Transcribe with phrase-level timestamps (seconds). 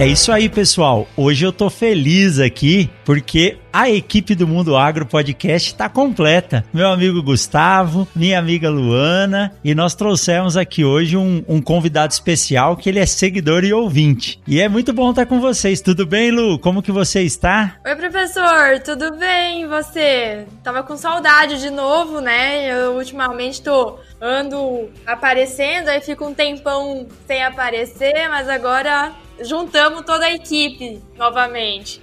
[0.01, 1.07] É isso aí, pessoal.
[1.15, 6.65] Hoje eu tô feliz aqui porque a equipe do Mundo Agro Podcast está completa.
[6.73, 12.75] Meu amigo Gustavo, minha amiga Luana, e nós trouxemos aqui hoje um, um, convidado especial
[12.75, 14.41] que ele é seguidor e ouvinte.
[14.47, 15.81] E é muito bom estar com vocês.
[15.81, 16.57] Tudo bem, Lu?
[16.57, 17.75] Como que você está?
[17.85, 18.79] Oi, professor.
[18.83, 19.61] Tudo bem?
[19.61, 20.47] E você?
[20.63, 22.73] Tava com saudade de novo, né?
[22.73, 30.25] Eu ultimamente tô ando aparecendo, aí fico um tempão sem aparecer, mas agora juntamos toda
[30.25, 31.99] a equipe novamente.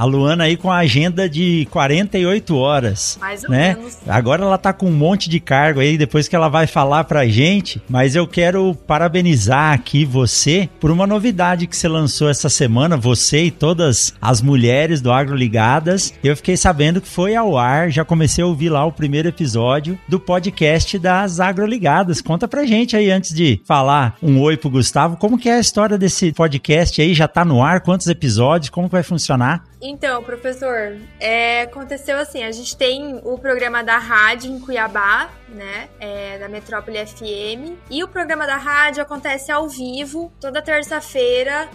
[0.00, 3.18] A Luana aí com a agenda de 48 horas.
[3.20, 3.74] Mais ou né?
[3.74, 3.98] menos.
[4.08, 7.26] Agora ela tá com um monte de cargo aí, depois que ela vai falar pra
[7.26, 7.82] gente.
[7.86, 13.44] Mas eu quero parabenizar aqui você por uma novidade que você lançou essa semana, você
[13.44, 16.14] e todas as mulheres do Agro Ligadas.
[16.24, 19.98] Eu fiquei sabendo que foi ao ar, já comecei a ouvir lá o primeiro episódio
[20.08, 22.22] do podcast das Agro Ligadas.
[22.22, 25.60] Conta pra gente aí, antes de falar um oi pro Gustavo, como que é a
[25.60, 27.12] história desse podcast aí?
[27.12, 27.82] Já tá no ar?
[27.82, 28.70] Quantos episódios?
[28.70, 29.68] Como que vai funcionar?
[29.82, 35.88] Então, professor, é, aconteceu assim, a gente tem o programa da rádio em Cuiabá, né,
[35.98, 41.68] é, da Metrópole FM, e o programa da rádio acontece ao vivo, toda terça-feira,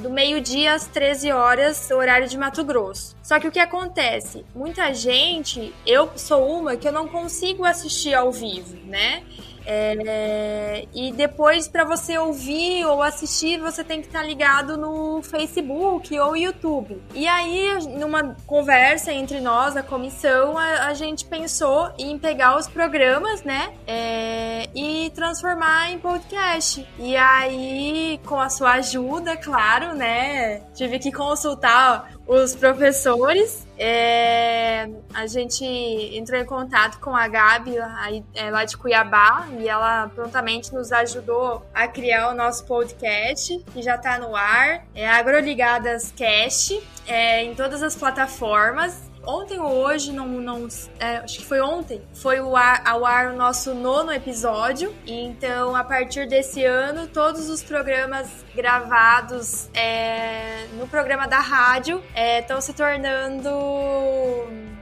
[0.00, 3.16] do meio-dia às 13 horas, horário de Mato Grosso.
[3.22, 4.46] Só que o que acontece?
[4.54, 9.24] Muita gente, eu sou uma que eu não consigo assistir ao vivo, né?
[9.70, 15.22] É, e depois, para você ouvir ou assistir, você tem que estar tá ligado no
[15.22, 17.02] Facebook ou YouTube.
[17.14, 22.66] E aí, numa conversa entre nós, a comissão, a, a gente pensou em pegar os
[22.66, 23.74] programas, né?
[23.86, 26.88] É, e transformar em podcast.
[26.98, 30.62] E aí, com a sua ajuda, claro, né?
[30.72, 33.66] Tive que consultar os professores.
[33.78, 39.68] É, a gente entrou em contato com a Gabi aí, é, lá de Cuiabá e
[39.68, 44.84] ela prontamente nos ajudou a criar o nosso podcast que já está no ar.
[44.94, 50.66] É Agroligadas Cast é, em todas as plataformas ontem ou hoje, não, não
[50.98, 54.94] é, acho que foi ontem, foi o ar, ao ar o nosso nono episódio.
[55.06, 62.02] Então, a partir desse ano, todos os programas gravados é, no programa da rádio
[62.40, 63.50] estão é, se tornando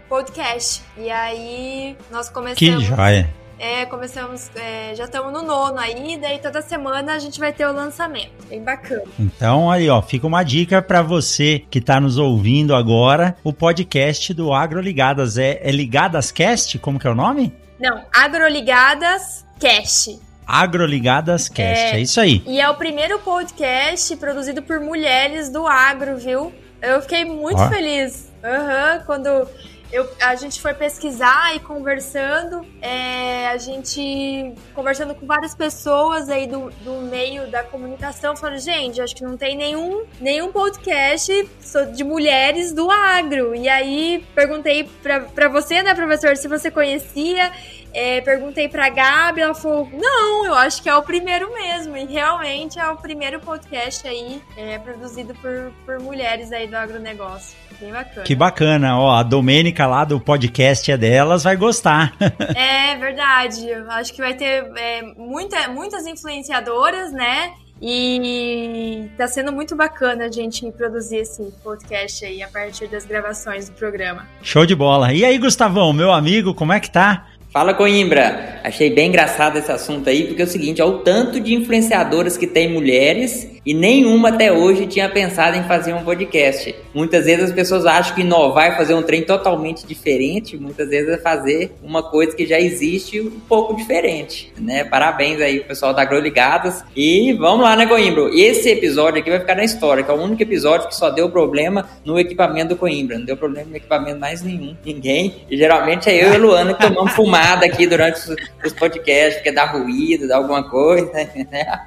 [0.09, 0.83] podcast.
[0.97, 2.59] E aí, nós começamos...
[2.59, 3.46] Que joia!
[3.59, 7.67] É, começamos, é, já estamos no nono aí, daí toda semana a gente vai ter
[7.67, 8.47] o lançamento.
[8.49, 9.05] Bem bacana.
[9.19, 14.35] Então, aí, ó, fica uma dica para você que está nos ouvindo agora, o podcast
[14.35, 15.39] do Agroligadas.
[15.39, 16.79] É, é Ligadas Cast?
[16.79, 17.53] Como que é o nome?
[17.81, 20.19] Não, Agroligadas Cast.
[20.47, 22.43] Agroligadas Cast, é, é isso aí.
[22.47, 26.53] E é o primeiro podcast produzido por mulheres do agro, viu?
[26.81, 27.69] Eu fiquei muito ó.
[27.69, 28.31] feliz.
[28.45, 29.49] Aham, uhum, quando
[29.93, 36.47] eu, a gente foi pesquisar e conversando, é, a gente conversando com várias pessoas aí
[36.47, 41.49] do, do meio da comunicação, falando, gente, acho que não tem nenhum, nenhum podcast
[41.95, 43.55] de mulheres do agro.
[43.55, 47.53] E aí perguntei para você, né, professor, se você conhecia.
[47.97, 51.97] é, perguntei pra Gabi, ela falou: não, eu acho que é o primeiro mesmo.
[51.97, 57.57] E realmente é o primeiro podcast aí é, produzido por, por mulheres aí do agronegócio.
[57.81, 58.23] Bem bacana.
[58.23, 62.15] Que bacana, ó, a Domênica lá do podcast é delas, vai gostar.
[62.55, 67.53] é verdade, acho que vai ter é, muita, muitas influenciadoras, né?
[67.81, 73.69] E tá sendo muito bacana a gente produzir esse podcast aí a partir das gravações
[73.69, 74.27] do programa.
[74.43, 75.13] Show de bola.
[75.13, 77.27] E aí, Gustavão, meu amigo, como é que tá?
[77.53, 81.41] Fala Coimbra, achei bem engraçado esse assunto aí, porque é o seguinte, olha o tanto
[81.41, 86.75] de influenciadoras que tem mulheres e nenhuma até hoje tinha pensado em fazer um podcast.
[86.95, 91.09] Muitas vezes as pessoas acham que inovar é fazer um trem totalmente diferente, muitas vezes
[91.09, 94.85] é fazer uma coisa que já existe um pouco diferente, né?
[94.85, 98.29] Parabéns aí pro pessoal da Agroligadas e vamos lá, né Coimbra?
[98.35, 101.31] Esse episódio aqui vai ficar na história, que é o único episódio que só deu
[101.31, 106.11] problema no equipamento do Coimbra, não deu problema no equipamento mais nenhum, ninguém, e geralmente
[106.11, 109.65] é eu e Luana que tomamos fumar nada aqui durante os, os podcasts, porque dá
[109.67, 111.81] ruído, dá alguma coisa, né?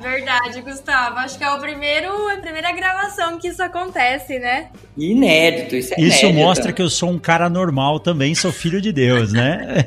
[0.00, 1.18] Verdade, Gustavo.
[1.18, 4.68] Acho que é o primeiro, a primeira gravação que isso acontece, né?
[4.96, 6.44] Inédito, isso é Isso inédito.
[6.44, 9.84] mostra que eu sou um cara normal também, sou filho de Deus, né?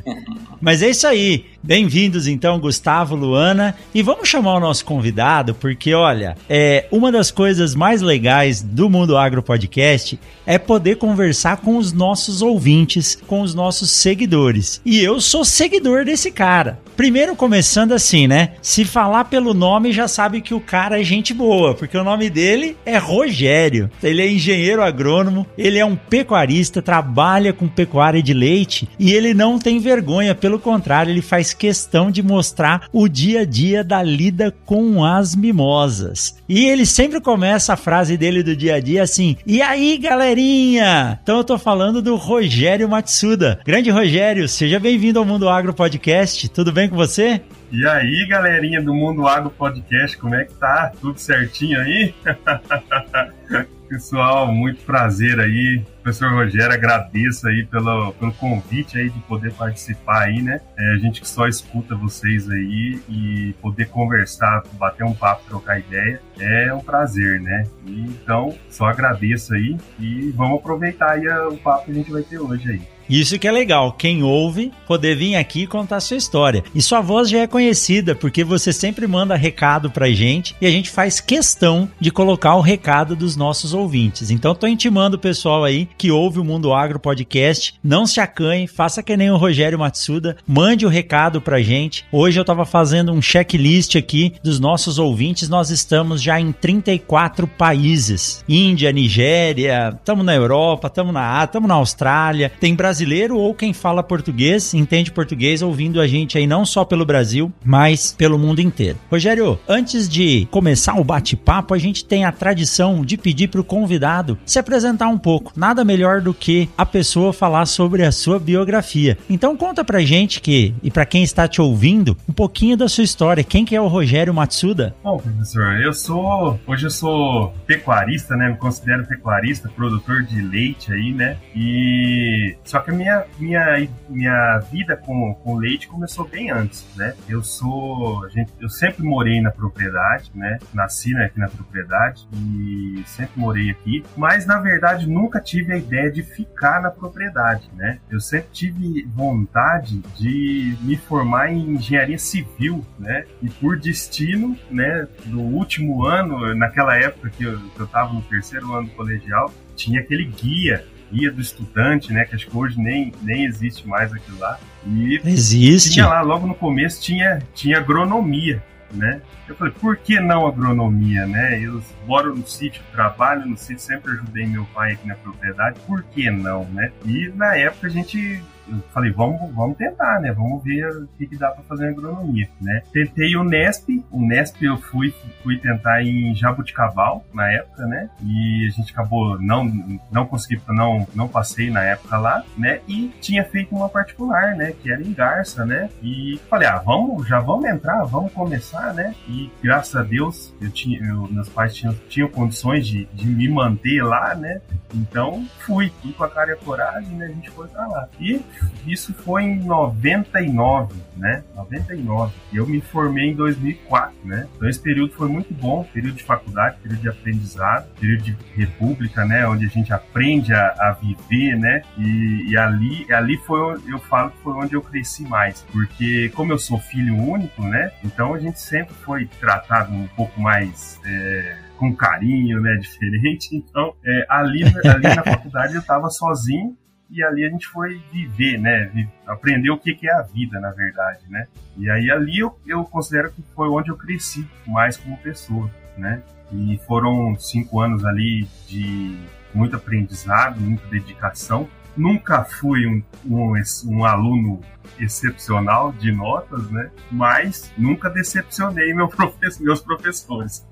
[0.60, 1.46] Mas é isso aí.
[1.62, 7.30] Bem-vindos então, Gustavo, Luana, e vamos chamar o nosso convidado, porque olha, é uma das
[7.30, 13.42] coisas mais legais do Mundo Agro Podcast é poder conversar com os nossos ouvintes, com
[13.42, 14.80] os nossos seguidores.
[14.86, 16.80] E eu sou seguidor desse cara.
[16.96, 18.52] Primeiro começando assim, né?
[18.62, 22.30] Se falar pelo nome já sabe que o cara é gente boa, porque o nome
[22.30, 23.90] dele é Rogério.
[24.02, 29.34] Ele é engenheiro agrônomo, ele é um pecuarista, trabalha com pecuária de leite e ele
[29.34, 34.02] não tem vergonha, pelo contrário, ele faz questão de mostrar o dia a dia da
[34.02, 36.36] lida com as mimosas.
[36.48, 41.18] E ele sempre começa a frase dele do dia a dia assim: "E aí, galerinha?".
[41.22, 43.60] Então eu tô falando do Rogério Matsuda.
[43.64, 46.48] Grande Rogério, seja bem-vindo ao Mundo Agro Podcast.
[46.48, 47.40] Tudo bem com você?
[47.72, 50.92] E aí, galerinha do Mundo Agro Podcast, como é que tá?
[51.00, 52.12] Tudo certinho aí?
[53.88, 55.82] Pessoal, muito prazer aí.
[56.10, 60.60] Professor Rogério, agradeço aí pelo, pelo convite aí de poder participar aí, né?
[60.76, 65.78] É, a gente que só escuta vocês aí e poder conversar, bater um papo, trocar
[65.78, 67.62] ideia, é um prazer, né?
[67.86, 72.22] E, então, só agradeço aí e vamos aproveitar aí o papo que a gente vai
[72.22, 72.82] ter hoje aí.
[73.10, 76.62] Isso que é legal, quem ouve poder vir aqui contar sua história.
[76.72, 80.70] E sua voz já é conhecida porque você sempre manda recado pra gente e a
[80.70, 84.30] gente faz questão de colocar o recado dos nossos ouvintes.
[84.30, 88.68] Então tô intimando o pessoal aí que ouve o Mundo Agro Podcast, não se acanhe,
[88.68, 92.04] faça que nem o Rogério Matsuda, mande o recado pra gente.
[92.12, 97.48] Hoje eu tava fazendo um checklist aqui dos nossos ouvintes, nós estamos já em 34
[97.48, 98.44] países.
[98.48, 103.54] Índia, Nigéria, estamos na Europa, estamos na Ásia, estamos na Austrália, tem Brasil brasileiro ou
[103.54, 108.38] quem fala português, entende português, ouvindo a gente aí não só pelo Brasil, mas pelo
[108.38, 108.98] mundo inteiro.
[109.10, 113.64] Rogério, antes de começar o bate-papo, a gente tem a tradição de pedir para o
[113.64, 115.52] convidado se apresentar um pouco.
[115.56, 119.16] Nada melhor do que a pessoa falar sobre a sua biografia.
[119.30, 123.04] Então conta pra gente que, e para quem está te ouvindo, um pouquinho da sua
[123.04, 123.42] história.
[123.42, 124.94] Quem que é o Rogério Matsuda?
[125.02, 128.50] Bom, professor, eu sou, hoje eu sou pecuarista, né?
[128.50, 131.38] Me considero pecuarista, produtor de leite aí, né?
[131.56, 137.14] E só que a minha, minha, minha vida com, com leite começou bem antes, né?
[137.28, 138.28] Eu sou.
[138.30, 140.58] Gente, eu sempre morei na propriedade, né?
[140.74, 145.76] Nasci né, aqui na propriedade e sempre morei aqui, mas na verdade nunca tive a
[145.76, 147.98] ideia de ficar na propriedade, né?
[148.10, 153.24] Eu sempre tive vontade de me formar em engenharia civil, né?
[153.40, 155.06] E por destino, né?
[155.26, 160.00] Do último ano, naquela época que eu, que eu tava no terceiro ano colegial, tinha
[160.00, 162.24] aquele guia guia do estudante, né?
[162.24, 164.58] Que acho que hoje nem, nem existe mais aquilo lá.
[164.86, 165.92] E existe.
[165.92, 168.62] Tinha lá, logo no começo, tinha, tinha agronomia,
[168.92, 169.20] né?
[169.48, 171.60] Eu falei, por que não agronomia, né?
[171.60, 176.02] Eu moro no sítio, trabalho no sítio, sempre ajudei meu pai aqui na propriedade, por
[176.04, 176.92] que não, né?
[177.04, 178.40] E na época a gente
[178.70, 180.32] eu falei, vamos, vamos tentar, né?
[180.32, 182.82] Vamos ver o que, que dá para fazer em agronomia, né?
[182.92, 188.08] Tentei o Nesp, o Nesp eu fui, fui tentar em Jabuticabal na época, né?
[188.22, 189.70] E a gente acabou não
[190.10, 192.80] não consegui, não não passei na época lá, né?
[192.88, 194.72] E tinha feito uma particular, né?
[194.72, 195.88] Que era em Garça, né?
[196.02, 199.14] E falei, ah, vamos, já vamos entrar, vamos começar, né?
[199.28, 203.48] E graças a Deus, eu tinha, eu, meus pais tinham, tinham condições de, de me
[203.48, 204.60] manter lá, né?
[204.94, 207.26] Então fui, fui com a cara e a coragem, né?
[207.26, 208.08] A gente foi pra lá.
[208.20, 208.40] E
[208.86, 211.44] isso foi em 99, né?
[211.54, 212.32] 99.
[212.52, 214.48] E eu me formei em 2004, né?
[214.56, 219.24] Então esse período foi muito bom, período de faculdade, período de aprendizado, período de república,
[219.24, 219.46] né?
[219.46, 221.82] Onde a gente aprende a, a viver, né?
[221.98, 226.52] E, e, ali, ali foi, eu falo que foi onde eu cresci mais, porque como
[226.52, 227.92] eu sou filho único, né?
[228.04, 232.76] Então a gente sempre foi tratado um pouco mais é, com carinho, né?
[232.80, 233.54] Diferente.
[233.54, 236.76] Então é, ali, ali na faculdade eu estava sozinho
[237.10, 239.08] e ali a gente foi viver, né?
[239.26, 241.48] Aprender o que, é a vida, na verdade, né?
[241.76, 246.22] E aí ali eu, eu considero que foi onde eu cresci mais como pessoa, né?
[246.52, 249.18] E foram cinco anos ali de
[249.52, 251.68] muito aprendizado, muita dedicação.
[251.96, 253.52] Nunca fui um, um,
[253.86, 254.60] um aluno
[254.98, 256.90] excepcional de notas, né?
[257.10, 259.10] Mas nunca decepcionei meu
[259.60, 260.66] meus professores,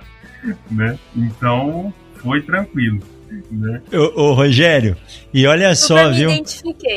[0.70, 0.98] né?
[1.14, 3.13] Então foi tranquilo
[3.50, 3.80] né?
[3.92, 4.96] Ô, ô, Rogério,
[5.32, 6.30] e olha eu só, viu?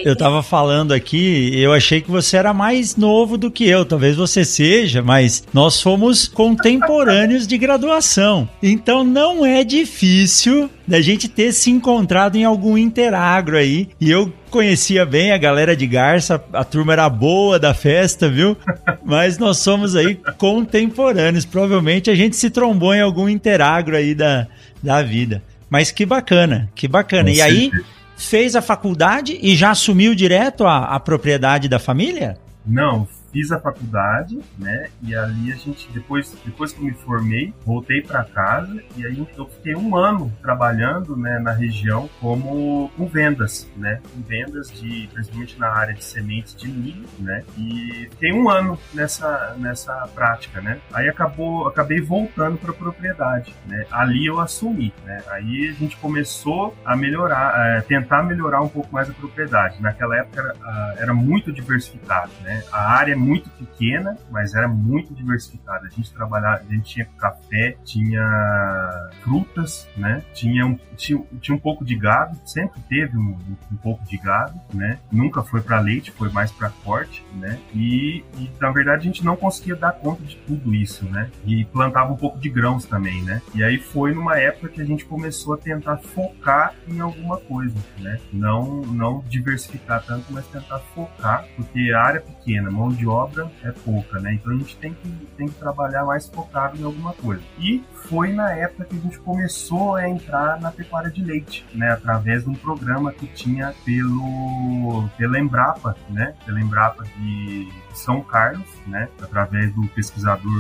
[0.04, 4.16] Eu tava falando aqui, eu achei que você era mais novo do que eu, talvez
[4.16, 8.48] você seja, mas nós fomos contemporâneos de graduação.
[8.62, 13.90] Então não é difícil da gente ter se encontrado em algum interagro aí.
[14.00, 18.56] E eu conhecia bem a galera de Garça, a turma era boa da festa, viu?
[19.04, 21.46] Mas nós somos aí contemporâneos.
[21.46, 24.48] Provavelmente a gente se trombou em algum interagro aí da,
[24.82, 25.44] da vida.
[25.70, 27.30] Mas que bacana, que bacana.
[27.30, 27.72] e aí,
[28.16, 32.38] fez a faculdade e já assumiu direto a, a propriedade da família?
[32.66, 34.88] Não, fiz a faculdade, né?
[35.04, 39.46] E ali a gente, depois, depois que me formei, voltei para casa e aí eu
[39.48, 44.02] fiquei um ano trabalhando, né, na região como com vendas, né?
[44.12, 47.44] Com vendas de, principalmente na área de sementes de milho, né?
[47.56, 50.80] E fiquei um ano nessa, nessa prática, né?
[50.92, 53.86] Aí acabou, acabei voltando para a propriedade, né?
[53.92, 55.22] Ali eu assumi, né?
[55.30, 59.80] Aí a gente começou a melhorar, a tentar melhorar um pouco mais a propriedade.
[59.80, 62.64] Naquela época era, era muito diversificado, né?
[62.72, 65.88] A área é muito pequena, mas era muito diversificada.
[65.88, 70.24] A gente trabalhava, a gente tinha café, tinha frutas, né?
[70.34, 73.38] Tinha um, tinha, tinha um pouco de gado, sempre teve um,
[73.72, 75.00] um pouco de gado, né?
[75.12, 77.60] Nunca foi para leite, foi mais para corte, né?
[77.74, 81.30] E, e, na verdade a gente não conseguia dar conta de tudo isso, né?
[81.46, 83.42] E plantava um pouco de grãos também, né?
[83.54, 87.76] E aí foi numa época que a gente começou a tentar focar em alguma coisa,
[88.00, 88.20] né?
[88.32, 93.72] Não, não diversificar tanto, mas tentar focar, porque a área pequena, mão de obra é
[93.72, 94.34] pouca, né?
[94.34, 97.42] Então a gente tem que, tem que trabalhar mais focado em alguma coisa.
[97.60, 101.92] E foi na época que a gente começou a entrar na pecuária de leite, né?
[101.92, 106.34] Através de um programa que tinha pelo pela Embrapa, né?
[106.46, 109.10] Pela Embrapa de São Carlos, né?
[109.22, 110.52] Através do pesquisador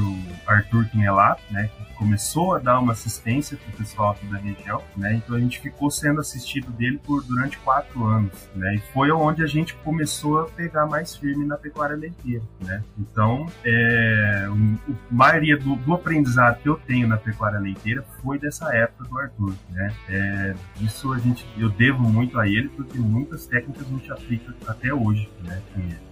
[0.45, 1.69] Arthur Quinelato, né?
[1.97, 5.15] Começou a dar uma assistência para o pessoal aqui da região, né?
[5.15, 8.75] Então a gente ficou sendo assistido dele por durante quatro anos, né?
[8.75, 12.83] E foi onde a gente começou a pegar mais firme na pecuária leiteira, né?
[12.97, 18.73] Então, é, a maioria do, do, aprendizado que eu tenho na pecuária leiteira foi dessa
[18.75, 19.93] época do Arthur, né?
[20.09, 24.53] É, isso a gente, eu devo muito a ele porque muitas técnicas a gente aplica
[24.67, 25.61] até hoje, né?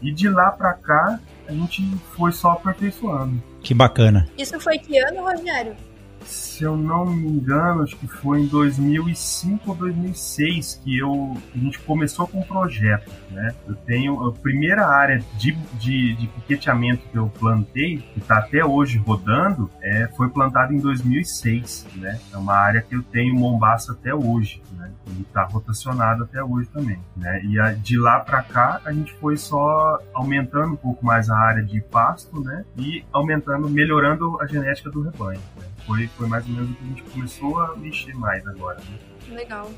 [0.01, 1.83] E de lá para cá a gente
[2.15, 3.41] foi só aperfeiçoando.
[3.61, 4.27] Que bacana.
[4.37, 5.75] Isso foi que ano, Rogério?
[6.25, 11.57] se eu não me engano, acho que foi em 2005 ou 2006 que eu, a
[11.57, 13.53] gente começou com um projeto, né?
[13.67, 18.65] Eu tenho a primeira área de, de, de piqueteamento que eu plantei, que está até
[18.65, 22.19] hoje rodando, é, foi plantada em 2006, né?
[22.33, 24.84] É uma área que eu tenho mombaça até hoje, né?
[25.07, 27.41] E está rotacionado até hoje também, né?
[27.43, 31.37] E a, de lá para cá a gente foi só aumentando um pouco mais a
[31.37, 32.65] área de pasto, né?
[32.77, 35.39] E aumentando, melhorando a genética do rebanho.
[35.57, 35.67] Né?
[35.85, 38.79] Foi, foi mais ou menos o que a gente começou a mexer mais agora.
[38.79, 39.35] Né?
[39.35, 39.71] Legal.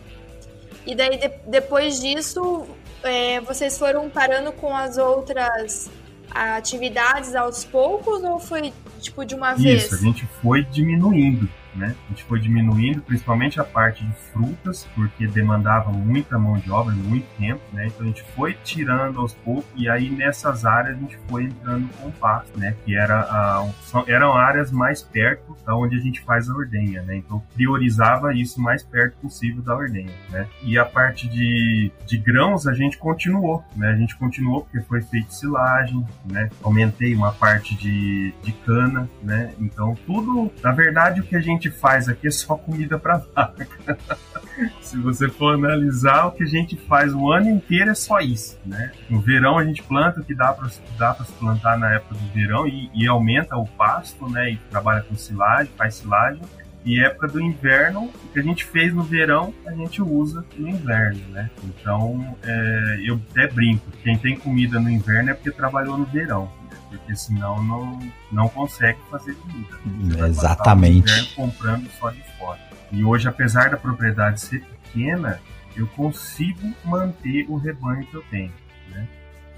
[0.85, 2.65] E daí, de, depois disso,
[3.03, 5.89] é, vocês foram parando com as outras
[6.29, 9.83] atividades aos poucos ou foi tipo de uma Isso, vez?
[9.83, 11.95] Isso, a gente foi diminuindo né?
[12.05, 16.93] A gente foi diminuindo principalmente a parte de frutas, porque demandava muita mão de obra,
[16.93, 17.87] muito tempo, né?
[17.87, 21.87] Então a gente foi tirando aos poucos e aí nessas áreas a gente foi entrando
[22.01, 22.75] com pasto, né?
[22.83, 23.69] Que era a,
[24.07, 27.17] eram áreas mais perto da onde a gente faz a ordenha, né?
[27.17, 30.47] Então priorizava isso mais perto possível da ordenha, né?
[30.63, 33.89] E a parte de, de grãos a gente continuou, né?
[33.89, 36.49] A gente continuou porque foi feito silagem, né?
[36.63, 39.53] Aumentei uma parte de, de cana, né?
[39.59, 43.17] Então tudo, na verdade, o que a gente gente faz aqui é só comida para
[43.17, 43.67] vaca.
[44.81, 48.57] Se você for analisar, o que a gente faz o ano inteiro é só isso,
[48.65, 48.91] né?
[49.09, 52.33] No verão a gente planta o que dá para dá se plantar na época do
[52.33, 54.51] verão e, e, aumenta o pasto, né?
[54.51, 56.41] E trabalha com silagem, faz silagem.
[56.83, 60.69] E época do inverno, o que a gente fez no verão, a gente usa no
[60.69, 61.51] inverno, né?
[61.63, 66.49] Então, é, eu até brinco, quem tem comida no inverno é porque trabalhou no verão
[66.89, 67.99] porque senão não,
[68.31, 70.27] não consegue fazer comida.
[70.27, 71.35] Exatamente.
[71.35, 72.59] comprando só de fora.
[72.91, 75.39] E hoje, apesar da propriedade ser pequena,
[75.75, 78.53] eu consigo manter o rebanho que eu tenho,
[78.89, 79.07] né?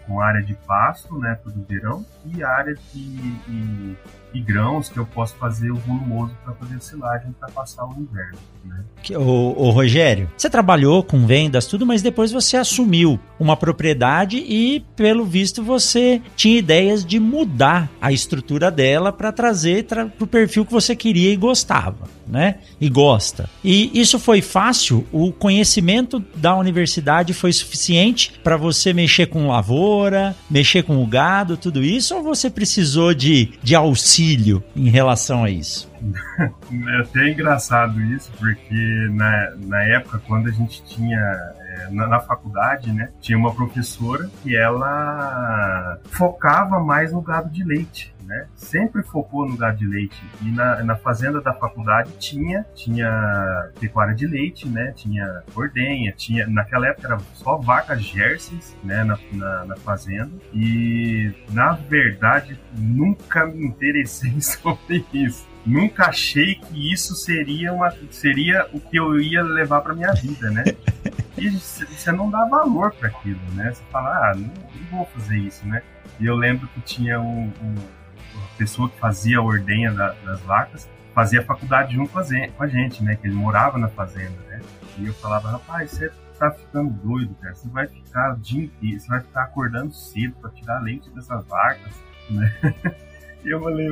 [0.05, 3.95] Com área de pasto, né, para o verão, e área de,
[4.33, 8.37] e grãos que eu posso fazer o volumoso para fazer silagem para passar o inverno.
[8.63, 8.83] Né?
[9.15, 15.25] O, Rogério, você trabalhou com vendas, tudo, mas depois você assumiu uma propriedade e, pelo
[15.25, 20.71] visto, você tinha ideias de mudar a estrutura dela para trazer para o perfil que
[20.71, 22.55] você queria e gostava, né?
[22.79, 23.49] E gosta.
[23.63, 25.07] E isso foi fácil?
[25.11, 31.55] O conhecimento da universidade foi suficiente para você mexer com lavoura, mexer com o gado,
[31.55, 32.15] tudo isso?
[32.15, 34.18] Ou você precisou de, de auxílio
[34.75, 35.89] em relação a isso?
[36.87, 42.19] é até engraçado isso, porque na, na época, quando a gente tinha é, na, na,
[42.19, 48.13] faculdade, né, tinha uma professora que ela focava mais no gado de leite.
[48.29, 48.45] Né?
[48.53, 50.23] Sempre focou no gado de leite.
[50.43, 54.93] E na, na fazenda da faculdade tinha tinha pecuária de leite, né?
[54.95, 59.03] Tinha ordenha, tinha naquela época era só vacas jerseys, né?
[59.03, 60.29] Na, na, na fazenda.
[60.53, 68.67] E na verdade nunca me interessei sobre isso nunca achei que isso seria uma seria
[68.71, 70.63] o que eu ia levar para minha vida, né?
[71.37, 73.71] E você não dá valor para aquilo, né?
[73.71, 75.81] Você fala, ah, não, não, vou fazer isso, né?
[76.19, 77.75] E eu lembro que tinha um, um,
[78.59, 83.15] pessoa que fazia a ordenha da, das vacas, fazia faculdade junto com a gente, né?
[83.15, 84.61] Que ele morava na fazenda, né?
[84.97, 87.55] E eu falava, rapaz, você tá ficando doido, cara.
[87.55, 91.45] Você vai ficar o dia inteiro, você vai ficar acordando cedo para tirar leite dessas
[91.45, 91.93] vacas,
[92.29, 92.53] né?
[93.41, 93.87] E eu falei,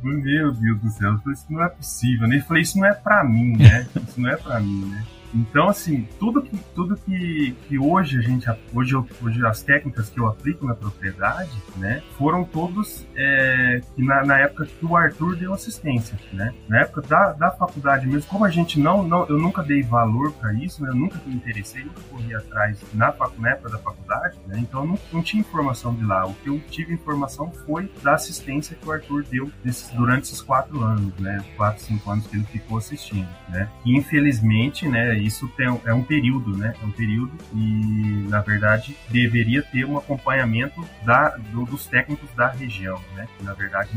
[0.00, 2.40] meu Deus do céu, isso não é possível, né?
[2.42, 3.84] Falei, isso não é pra mim, né?
[3.96, 5.04] Isso não é pra mim, né?
[5.34, 10.20] Então, assim, tudo que, tudo que, que hoje a gente, hoje, hoje as técnicas que
[10.20, 15.52] eu aplico na propriedade, né, foram todos é, na, na época que o Arthur deu
[15.52, 16.54] assistência, né?
[16.68, 20.32] Na época da, da faculdade mesmo, como a gente não, não eu nunca dei valor
[20.32, 20.90] para isso, né?
[20.90, 24.58] Eu nunca me interessei, nunca corri atrás na, na época da faculdade, né?
[24.58, 26.26] Então não, não tinha informação de lá.
[26.26, 30.40] O que eu tive informação foi da assistência que o Arthur deu desses, durante esses
[30.40, 31.44] quatro anos, né?
[31.56, 33.68] Quatro, cinco anos que ele ficou assistindo, né?
[33.84, 35.18] E infelizmente, né?
[35.26, 36.74] Isso tem, é um período, né?
[36.80, 42.48] É um período e, na verdade, deveria ter um acompanhamento da, do, dos técnicos da
[42.48, 43.28] região, né?
[43.40, 43.90] Na verdade,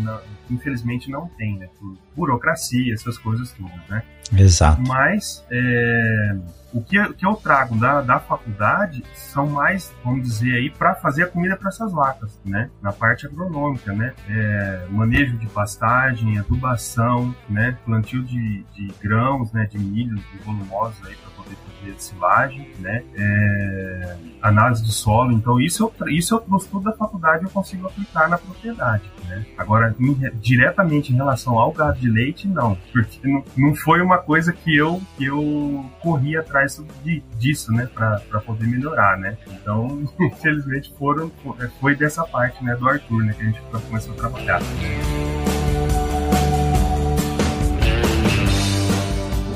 [0.50, 1.70] infelizmente não tem, né?
[1.80, 4.04] Por burocracia, essas coisas todas, né?
[4.34, 4.82] Exato.
[4.88, 6.36] Mas, é,
[6.76, 10.94] o que, o que eu trago da, da faculdade são mais, vamos dizer aí, para
[10.96, 12.70] fazer a comida para essas vacas, né?
[12.82, 14.14] Na parte agronômica, né?
[14.30, 17.78] É, manejo de pastagem, adubação, né?
[17.86, 19.70] Plantio de, de grãos, né?
[19.72, 23.04] De milho, de volumosos aí para poder fazer silagem, né?
[23.16, 25.32] É, análise de solo.
[25.32, 29.46] Então isso eu, isso eu trouxe tudo da faculdade eu consigo aplicar na propriedade, né?
[29.58, 34.15] Agora em, diretamente em relação ao gado de leite não, porque não, não foi uma
[34.18, 37.88] coisa que eu que eu corri atrás de, disso, né?
[37.94, 39.38] Para poder melhorar, né?
[39.48, 41.32] Então infelizmente foram
[41.80, 42.76] foi dessa parte, né?
[42.76, 43.34] Do Arthur, né?
[43.34, 44.62] Que a gente começou a trabalhar.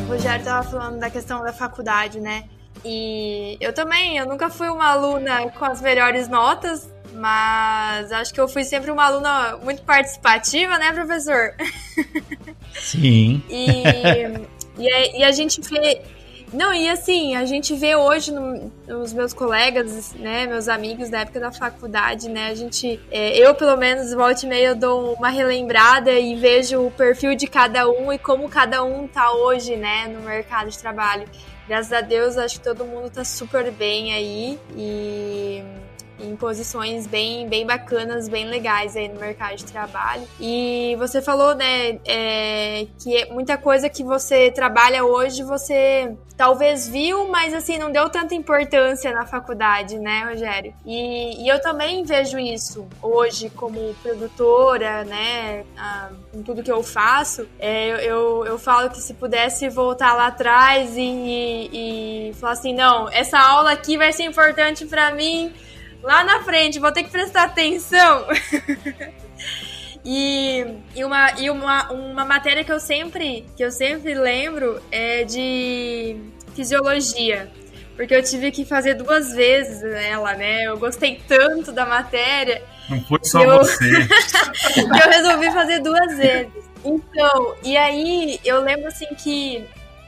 [0.07, 2.43] Rogério estava falando da questão da faculdade, né?
[2.83, 8.39] E eu também, eu nunca fui uma aluna com as melhores notas, mas acho que
[8.39, 11.53] eu fui sempre uma aluna muito participativa, né, professor?
[12.73, 13.43] Sim.
[13.49, 13.83] e,
[14.77, 16.01] e, a, e a gente vê
[16.51, 21.19] não, e assim, a gente vê hoje no, nos meus colegas, né, meus amigos da
[21.19, 25.13] época da faculdade, né, a gente, é, eu pelo menos, volta e meia, eu dou
[25.13, 29.75] uma relembrada e vejo o perfil de cada um e como cada um tá hoje,
[29.75, 31.27] né, no mercado de trabalho.
[31.67, 35.63] Graças a Deus, acho que todo mundo tá super bem aí e
[36.21, 40.27] em posições bem, bem bacanas, bem legais aí no mercado de trabalho.
[40.39, 47.27] E você falou, né, é, que muita coisa que você trabalha hoje você talvez viu,
[47.27, 50.73] mas assim, não deu tanta importância na faculdade, né, Rogério?
[50.85, 56.81] E, e eu também vejo isso hoje como produtora, né, ah, em tudo que eu
[56.81, 57.45] faço.
[57.59, 62.53] É, eu, eu, eu, falo que se pudesse voltar lá atrás e, e, e falar
[62.53, 65.53] assim, não, essa aula aqui vai ser importante para mim
[66.01, 68.25] lá na frente, vou ter que prestar atenção.
[70.03, 75.23] e, e, uma, e uma, uma matéria que eu sempre que eu sempre lembro é
[75.23, 76.17] de
[76.55, 77.49] fisiologia.
[77.95, 80.63] Porque eu tive que fazer duas vezes ela, né?
[80.63, 82.63] Eu gostei tanto da matéria.
[82.89, 84.07] Não foi só eu, você.
[84.73, 86.69] que eu resolvi fazer duas vezes.
[86.83, 89.65] Então, e aí eu lembro assim que,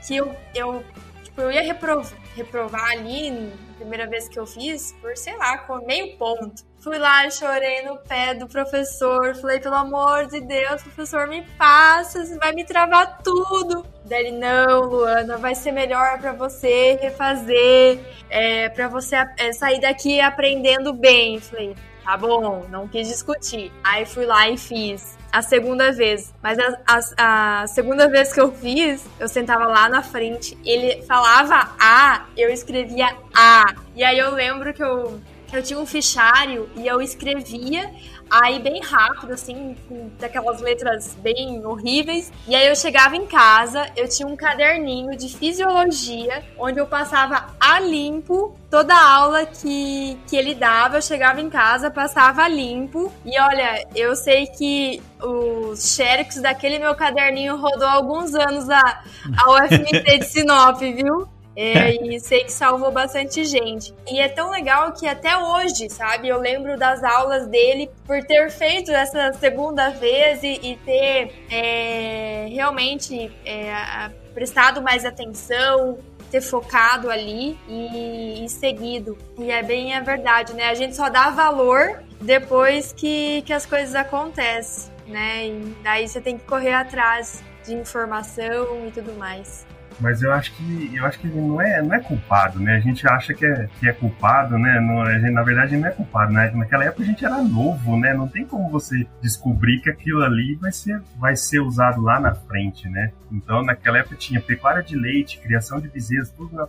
[0.07, 0.81] que eu, eu,
[1.21, 3.51] tipo, eu ia reprovar, reprovar ali
[3.81, 6.63] primeira vez que eu fiz, por sei lá, com meio ponto.
[6.79, 12.25] Fui lá, chorei no pé do professor, falei, pelo amor de Deus, professor, me passa,
[12.25, 13.85] você vai me travar tudo.
[14.05, 19.79] Daí ele, não, Luana, vai ser melhor para você refazer, é, para você é, sair
[19.79, 21.39] daqui aprendendo bem.
[21.39, 23.71] Falei, tá bom, não quis discutir.
[23.83, 26.33] Aí fui lá e fiz a segunda vez.
[26.41, 31.01] Mas a, a, a, segunda vez que eu fiz, eu sentava lá na frente, ele
[31.03, 33.73] falava A, eu escrevia A.
[33.95, 35.19] E aí eu lembro que eu
[35.53, 37.91] eu tinha um fichário e eu escrevia
[38.31, 42.31] aí bem rápido, assim, com daquelas letras bem horríveis.
[42.47, 47.47] E aí eu chegava em casa, eu tinha um caderninho de fisiologia, onde eu passava
[47.59, 50.97] a limpo toda a aula que, que ele dava.
[50.97, 53.11] Eu chegava em casa, passava a limpo.
[53.25, 59.03] E olha, eu sei que os xerox daquele meu caderninho rodou alguns anos a,
[59.37, 61.27] a UFMT de Sinop, viu?
[61.55, 63.93] É, e sei que salvou bastante gente.
[64.09, 68.49] E é tão legal que até hoje, sabe, eu lembro das aulas dele por ter
[68.49, 75.97] feito essa segunda vez e, e ter é, realmente é, prestado mais atenção,
[76.31, 79.17] ter focado ali e, e, seguido.
[79.37, 80.69] E é bem a verdade, né?
[80.69, 85.47] A gente só dá valor depois que, que as coisas acontecem, né?
[85.47, 89.65] E daí você tem que correr atrás de informação e tudo mais.
[90.01, 92.75] Mas eu acho que eu acho que ele não é, não é culpado, né?
[92.75, 94.79] A gente acha que é, que é culpado, né?
[94.79, 96.51] Não, gente, na verdade, não é culpado, né?
[96.51, 98.13] Naquela época a gente era novo, né?
[98.13, 102.33] Não tem como você descobrir que aquilo ali vai ser, vai ser usado lá na
[102.33, 103.11] frente, né?
[103.31, 106.67] Então, naquela época tinha pecuária de leite, criação de bezerros, tudo na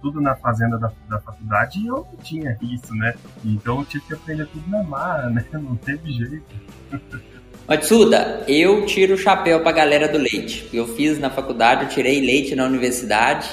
[0.00, 3.14] tudo na fazenda da, da faculdade, e eu não tinha isso, né?
[3.44, 5.44] Então eu tive que aprender tudo na mar, né?
[5.52, 6.44] Não teve jeito.
[7.68, 10.66] Matsuda, eu tiro o chapéu pra galera do leite.
[10.72, 13.46] Eu fiz na faculdade, eu tirei leite na universidade.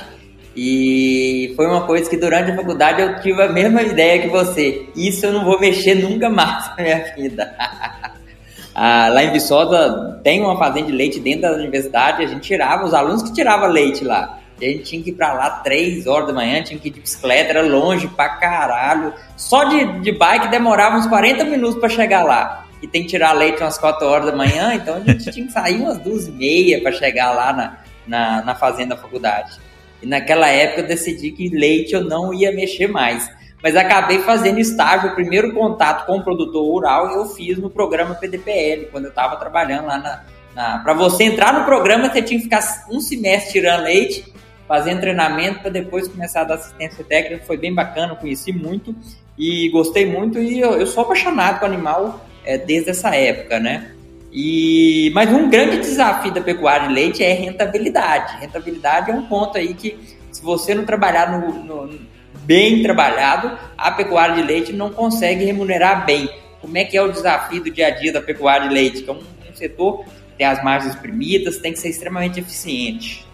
[0.55, 4.87] E foi uma coisa que durante a faculdade eu tive a mesma ideia que você.
[4.95, 7.57] Isso eu não vou mexer nunca mais na minha vida.
[8.73, 12.23] ah, lá em Viçosa tem uma fazenda de leite dentro da universidade.
[12.23, 14.39] A gente tirava, os alunos que tiravam leite lá.
[14.57, 17.01] A gente tinha que ir pra lá três horas da manhã, tinha que ir de
[17.01, 19.13] bicicleta, era longe pra caralho.
[19.35, 23.33] Só de, de bike demorava uns 40 minutos para chegar lá e tem que tirar
[23.33, 26.31] leite umas 4 horas da manhã, então a gente tinha que sair umas duas e
[26.31, 29.59] meia para chegar lá na, na, na fazenda da faculdade.
[30.01, 33.29] E naquela época eu decidi que leite eu não ia mexer mais.
[33.63, 38.13] Mas acabei fazendo estágio, o primeiro contato com o produtor rural eu fiz no programa
[38.13, 40.23] PDPL, quando eu estava trabalhando lá na.
[40.53, 44.31] na para você entrar no programa, você tinha que ficar um semestre tirando leite,
[44.67, 47.45] fazendo treinamento para depois começar a dar assistência técnica.
[47.45, 48.95] Foi bem bacana, conheci muito
[49.35, 50.37] e gostei muito.
[50.37, 53.91] E eu, eu sou apaixonado com animal é, desde essa época, né?
[54.31, 58.37] E, mas um grande desafio da pecuária de leite é rentabilidade.
[58.41, 59.97] Rentabilidade é um ponto aí que,
[60.31, 61.99] se você não trabalhar no, no,
[62.43, 66.29] bem trabalhado, a pecuária de leite não consegue remunerar bem.
[66.59, 69.03] Como é que é o desafio do dia a dia da pecuária de leite?
[69.03, 73.25] Que é um, um setor que tem as margens exprimidas, tem que ser extremamente eficiente.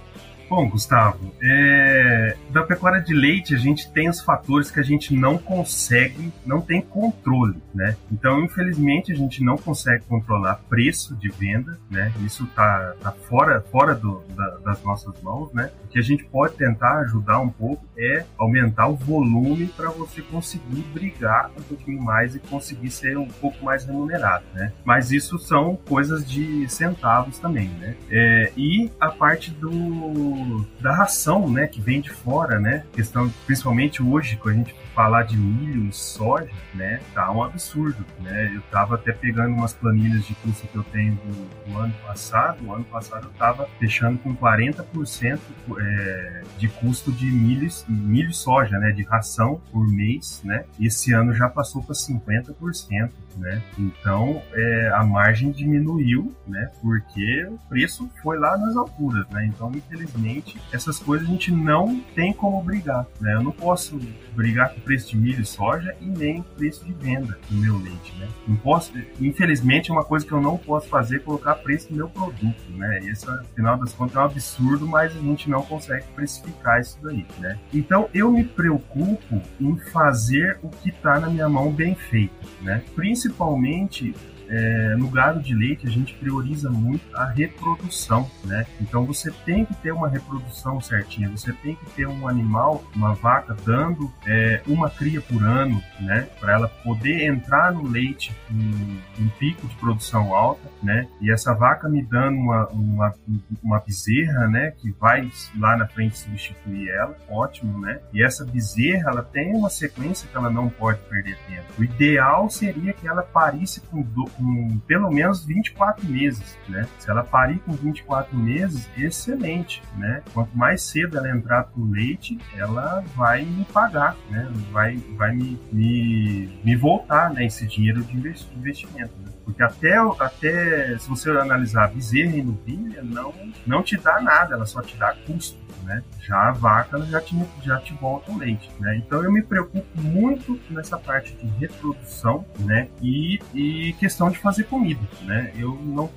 [0.52, 2.36] Bom, Gustavo, é...
[2.50, 6.60] da pecuária de leite a gente tem os fatores que a gente não consegue, não
[6.60, 7.96] tem controle, né?
[8.12, 12.12] Então, infelizmente, a gente não consegue controlar preço de venda, né?
[12.26, 15.72] Isso tá, tá fora, fora do, da, das nossas mãos, né?
[15.86, 20.22] O que a gente pode tentar ajudar um pouco é aumentar o volume para você
[20.22, 24.74] conseguir brigar um pouquinho mais e conseguir ser um pouco mais remunerado, né?
[24.84, 27.96] Mas isso são coisas de centavos também, né?
[28.10, 28.52] É...
[28.58, 30.40] e a parte do
[30.80, 32.84] da ração, né, que vem de fora, né?
[32.93, 38.06] Questão, principalmente hoje, quando a gente falar de milho e soja, né, tá um absurdo,
[38.19, 38.51] né?
[38.54, 42.65] Eu tava até pegando umas planilhas de custo que eu tenho do, do ano passado.
[42.65, 45.39] O ano passado eu tava fechando com 40%
[45.80, 50.65] é, de custo de milho, milho e soja, né, de ração por mês, né?
[50.80, 53.62] Esse ano já passou para 50% né?
[53.78, 56.70] Então é, a margem diminuiu, né?
[56.82, 59.46] Porque o preço foi lá nas alturas, né?
[59.46, 63.34] Então infelizmente essas coisas a gente não tem como brigar, né?
[63.34, 64.00] Eu não posso
[64.36, 67.58] brigar com o preço de milho e soja e nem o preço de venda do
[67.58, 68.28] meu leite, né?
[68.48, 72.10] Não posso, infelizmente uma coisa que eu não posso fazer é colocar preço no meu
[72.10, 73.00] produto, né?
[73.00, 77.26] Isso, afinal das contas, é um absurdo, mas a gente não consegue precificar isso daí,
[77.39, 77.58] né?
[77.74, 82.84] Então eu me preocupo em fazer o que está na minha mão bem feito, né?
[82.96, 84.16] Principalmente principalmente
[84.52, 88.66] é, no gado de leite a gente prioriza muito a reprodução, né?
[88.82, 93.14] Então você tem que ter uma reprodução certinha, você tem que ter um animal, uma
[93.14, 96.28] vaca dando é, uma cria por ano, né?
[96.40, 101.08] Para ela poder entrar no leite em um pico de produção alta, né?
[101.22, 103.16] E essa vaca me dando uma, uma,
[103.64, 104.72] uma bezerra, né?
[104.72, 108.00] Que vai lá na frente substituir ela, ótimo, né?
[108.14, 111.66] E essa bezerra, ela tem uma sequência que ela não pode perder tempo.
[111.80, 114.04] O ideal seria que ela parisse com,
[114.41, 116.88] com pelo menos 24 meses, né?
[116.97, 120.21] Se ela parir com 24 meses, excelente, né?
[120.34, 124.49] Quanto mais cedo ela entrar pro leite, ela vai me pagar, né?
[124.71, 127.45] Vai, vai me, me, me voltar, né?
[127.45, 129.32] Esse dinheiro de investimento, né?
[129.45, 133.34] Porque até, até se você analisar bezerra e novilha, não,
[133.65, 136.04] não te dá nada, ela só te dá custo né?
[136.20, 138.98] Já a vaca já te, já te volta o leite, né?
[138.98, 142.88] Então eu me preocupo muito nessa parte de reprodução, né?
[143.02, 145.52] E, e questão de fazer comida, né?
[145.56, 146.10] Eu não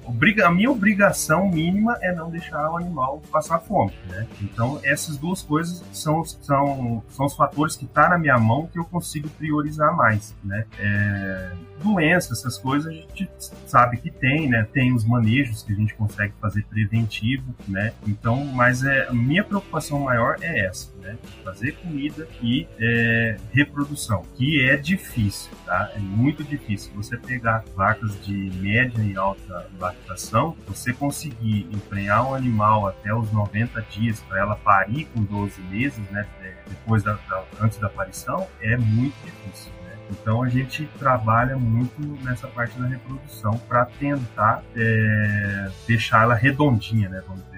[0.44, 4.26] a minha obrigação mínima é não deixar o animal passar fome, né?
[4.42, 8.78] Então essas duas coisas são são, são os fatores que tá na minha mão que
[8.78, 10.66] eu consigo priorizar mais, né?
[10.78, 13.28] É, doenças, essas coisas a gente
[13.66, 14.66] sabe que tem, né?
[14.72, 17.92] Tem os manejos que a gente consegue fazer preventivo, né?
[18.06, 21.16] Então, mas é minha preocupação maior é essa, né?
[21.44, 25.92] Fazer comida e é, reprodução, que é difícil, tá?
[25.94, 26.92] É muito difícil.
[26.94, 33.30] Você pegar vacas de média e alta lactação, você conseguir emprenhar um animal até os
[33.32, 36.26] 90 dias para ela parir com 12 meses, né?
[36.42, 39.72] É, depois da, da, antes da aparição, é muito difícil.
[39.84, 39.96] Né?
[40.10, 47.08] Então a gente trabalha muito nessa parte da reprodução para tentar é, deixar ela redondinha,
[47.08, 47.22] né?
[47.26, 47.53] Vamos.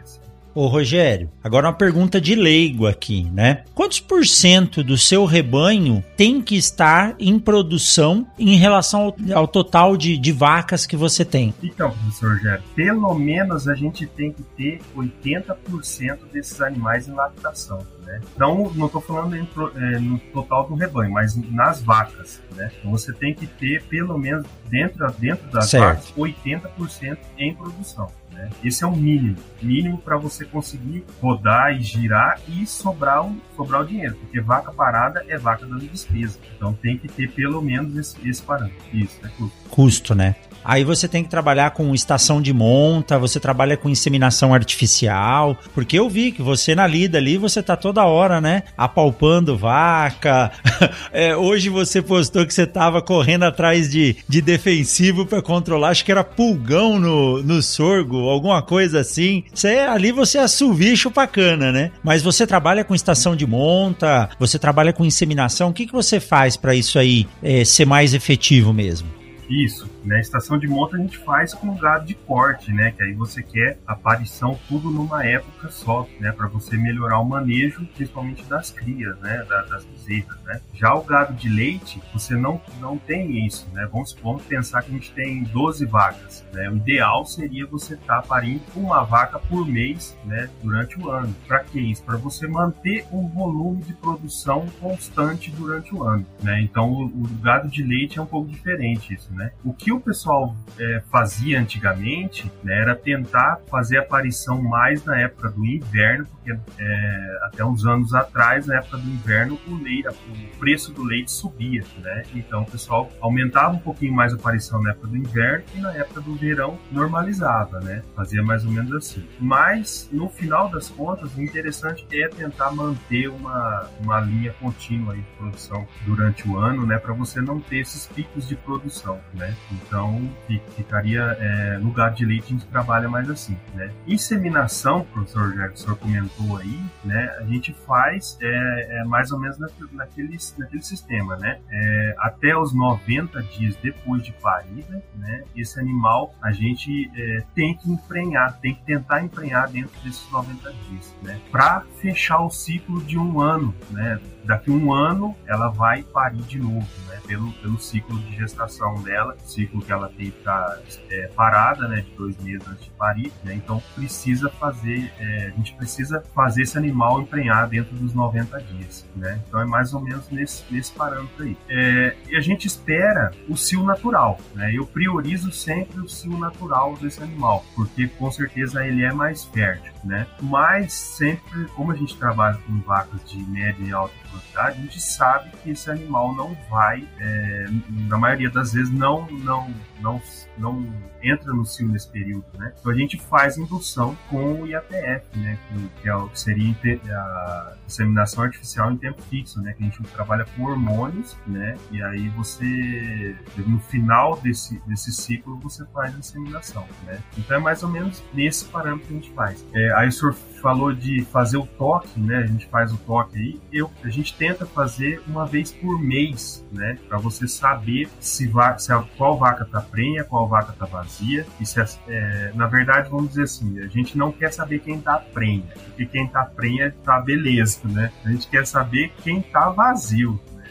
[0.56, 3.62] Ô Rogério, agora uma pergunta de leigo aqui, né?
[3.74, 9.46] Quantos por cento do seu rebanho tem que estar em produção em relação ao, ao
[9.46, 11.52] total de, de, vacas que você tem?
[11.62, 17.86] Então, professor Rogério, pelo menos a gente tem que ter 80% desses animais em lactação.
[18.06, 18.22] Né?
[18.34, 22.40] Então, não estou falando em, é, no total do rebanho, mas nas vacas.
[22.54, 22.70] Né?
[22.78, 26.14] Então, você tem que ter pelo menos dentro, dentro das certo.
[26.14, 28.10] vacas 80% em produção.
[28.36, 28.50] Né?
[28.62, 33.80] Esse é o mínimo, mínimo para você conseguir rodar e girar e sobrar o, sobrar
[33.80, 36.38] o dinheiro, porque vaca parada é vaca dando despesa.
[36.54, 38.76] Então tem que ter pelo menos esse, esse parâmetro.
[38.92, 39.68] Isso, é custo.
[39.70, 40.36] Custo, né?
[40.68, 45.96] Aí você tem que trabalhar com estação de monta, você trabalha com inseminação artificial, porque
[45.96, 50.50] eu vi que você na lida ali, você tá toda hora, né, apalpando vaca.
[51.12, 56.04] é, hoje você postou que você tava correndo atrás de, de defensivo para controlar, acho
[56.04, 59.44] que era pulgão no, no sorgo, alguma coisa assim.
[59.54, 61.92] Você, ali você assovia chupa cana, né?
[62.02, 66.18] Mas você trabalha com estação de monta, você trabalha com inseminação, o que, que você
[66.18, 69.06] faz para isso aí é, ser mais efetivo mesmo?
[69.48, 69.95] Isso.
[70.06, 70.20] Né?
[70.20, 72.92] Estação de monta a gente faz com gado de corte, né?
[72.92, 76.30] Que aí você quer aparição tudo numa época só, né?
[76.30, 79.44] Para você melhorar o manejo, principalmente das crias, né?
[79.68, 80.60] das bezerras, né?
[80.72, 83.88] Já o gado de leite, você não, não tem isso, né?
[83.92, 86.70] Vamos, vamos pensar que a gente tem 12 vacas, né?
[86.70, 90.48] O ideal seria você estar tá parindo uma vaca por mês, né?
[90.62, 91.34] Durante o ano.
[91.48, 92.04] Para que isso?
[92.04, 96.60] Para você manter um volume de produção constante durante o ano, né?
[96.60, 99.50] Então o, o gado de leite é um pouco diferente isso, né?
[99.64, 105.48] O que o pessoal é, fazia antigamente né, era tentar fazer aparição mais na época
[105.50, 110.58] do inverno, porque é, até uns anos atrás, na época do inverno, o, leite, o
[110.58, 112.22] preço do leite subia, né?
[112.34, 115.92] Então o pessoal aumentava um pouquinho mais a aparição na época do inverno e na
[115.94, 118.02] época do verão normalizava, né?
[118.14, 119.26] Fazia mais ou menos assim.
[119.40, 125.22] Mas no final das contas, o interessante é tentar manter uma, uma linha contínua de
[125.38, 126.98] produção durante o ano, né?
[126.98, 129.54] Para você não ter esses picos de produção, né?
[129.86, 130.28] Então,
[130.76, 133.90] ficaria é, gado de leite a gente trabalha mais assim, né?
[134.06, 137.34] Inseminação, professor Jair, o senhor comentou aí, né?
[137.38, 141.58] A gente faz é, é mais ou menos naquele, naquele sistema, né?
[141.70, 145.42] É, até os 90 dias depois de parida, né?
[145.56, 150.72] Esse animal a gente é, tem que emprenhar, tem que tentar emprenhar dentro desses 90
[150.88, 151.40] dias, né?
[151.50, 154.20] Para fechar o ciclo de um ano, né?
[154.46, 157.20] Daqui um ano ela vai parir de novo, né?
[157.26, 160.78] Pelo, pelo ciclo de gestação dela, ciclo que ela tem que estar
[161.10, 165.50] é, parada, né, de dois meses antes de parir, né, então precisa fazer, é, a
[165.50, 170.00] gente precisa fazer esse animal emprenhar dentro dos 90 dias, né, então é mais ou
[170.00, 171.56] menos nesse, nesse parâmetro aí.
[171.68, 176.96] É, e a gente espera o cio natural, né, eu priorizo sempre o cio natural
[176.96, 180.26] desse animal, porque com certeza ele é mais fértil, né?
[180.40, 185.00] Mas sempre, como a gente trabalha com vacas de média e alta quantidade, a gente
[185.00, 190.20] sabe que esse animal não vai, é, na maioria das vezes, não, não, não,
[190.58, 190.86] não
[191.22, 192.72] entra no cio nesse período, né?
[192.78, 195.58] Então a gente faz indução com o IATF, né?
[196.02, 196.74] Que, é que seria
[197.10, 199.72] a inseminação artificial em tempo fixo, né?
[199.72, 201.76] Que a gente trabalha com hormônios, né?
[201.90, 207.18] E aí você, no final desse, desse ciclo, você faz a inseminação, né?
[207.36, 209.66] Então é mais ou menos nesse parâmetro que a gente faz.
[209.72, 210.34] É, aí o senhor
[210.66, 212.38] falou de fazer o toque, né?
[212.38, 213.60] A gente faz o toque aí.
[213.72, 216.98] Eu, a gente tenta fazer uma vez por mês, né?
[217.08, 221.46] Para você saber se, va se a, qual vaca tá prenha, qual vaca tá vazia.
[221.60, 225.18] E se é, na verdade, vamos dizer assim, a gente não quer saber quem tá
[225.18, 228.12] prenha, porque quem tá prenha tá beleza, né?
[228.24, 230.64] A gente quer saber quem tá vazio, né?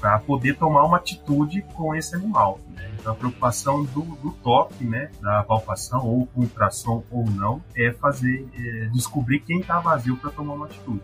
[0.00, 2.58] Para poder tomar uma atitude com esse animal.
[2.74, 2.90] Né?
[2.98, 7.92] Então, a preocupação do, do toque, né, da palpação, ou com ultrassom ou não, é
[7.92, 11.02] fazer, é, descobrir quem está vazio para tomar uma atitude.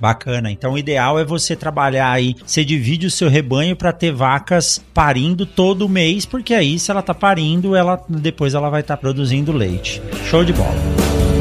[0.00, 0.50] Bacana.
[0.50, 4.82] Então o ideal é você trabalhar aí, você divide o seu rebanho para ter vacas
[4.94, 9.00] parindo todo mês, porque aí se ela tá parindo, ela depois ela vai estar tá
[9.00, 10.00] produzindo leite.
[10.30, 11.39] Show de bola.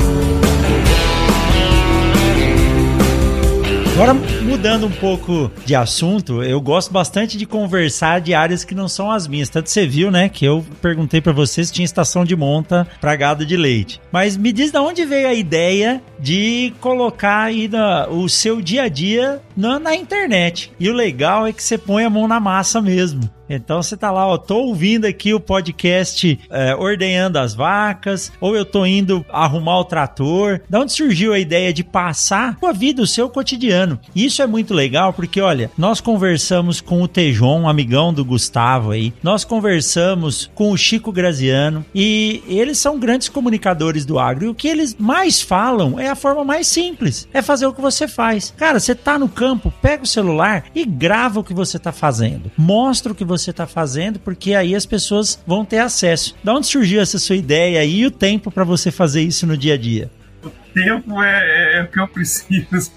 [4.00, 8.88] Agora, mudando um pouco de assunto, eu gosto bastante de conversar de áreas que não
[8.88, 9.50] são as minhas.
[9.50, 13.14] Tanto você viu, né, que eu perguntei para você se tinha estação de monta para
[13.18, 14.00] gado de leite.
[14.10, 18.84] Mas me diz de onde veio a ideia de colocar aí na, o seu dia
[18.84, 20.72] a dia na, na internet.
[20.80, 23.30] E o legal é que você põe a mão na massa mesmo.
[23.50, 28.56] Então você tá lá, ó, tô ouvindo aqui o podcast é, ordenhando as vacas, ou
[28.56, 30.62] eu tô indo arrumar o trator.
[30.70, 34.00] Da onde surgiu a ideia de passar a vida, o seu cotidiano?
[34.16, 38.92] Isso é muito legal porque, olha, nós conversamos com o Tejon, um amigão do Gustavo
[38.92, 44.46] aí, nós conversamos com o Chico Graziano e eles são grandes comunicadores do agro.
[44.46, 47.82] E o que eles mais falam é a forma mais simples, é fazer o que
[47.82, 48.54] você faz.
[48.56, 52.52] Cara, você tá no campo, pega o celular e grava o que você tá fazendo.
[52.56, 56.36] Mostra o que você você está fazendo, porque aí as pessoas vão ter acesso.
[56.44, 59.74] Da onde surgiu essa sua ideia e o tempo para você fazer isso no dia
[59.74, 60.12] a dia?
[60.44, 62.92] O tempo é, é, é o que eu preciso,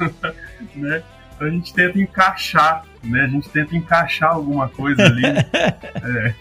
[0.75, 1.03] né?
[1.41, 3.23] A gente tenta encaixar, né?
[3.23, 5.25] A gente tenta encaixar alguma coisa ali.
[5.27, 6.35] é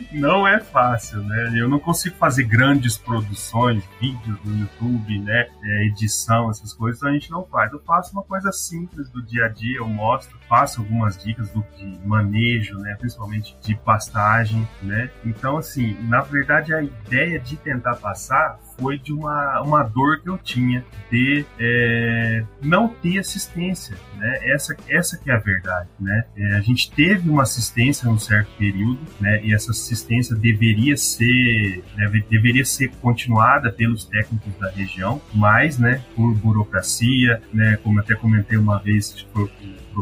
[0.12, 1.52] não é fácil, né?
[1.54, 5.48] Eu não consigo fazer grandes produções, vídeos no YouTube, né?
[5.62, 7.72] É, edição, essas coisas, então a gente não faz.
[7.72, 11.64] Eu faço uma coisa simples do dia a dia, eu mostro, faço algumas dicas do,
[11.76, 12.96] de manejo, né?
[12.98, 15.10] Principalmente de pastagem, né?
[15.24, 20.28] Então, assim, na verdade, a ideia de tentar passar foi de uma, uma dor que
[20.28, 24.38] eu tinha de é, não ter assistência, né?
[24.42, 26.24] Essa, essa que é a verdade, né?
[26.36, 29.40] É, a gente teve uma assistência num certo período, né?
[29.44, 36.02] E essa assistência deveria ser deve, deveria ser continuada pelos técnicos da região, mas, né?
[36.14, 37.78] Por burocracia, né?
[37.82, 39.50] Como até comentei uma vez, tipo,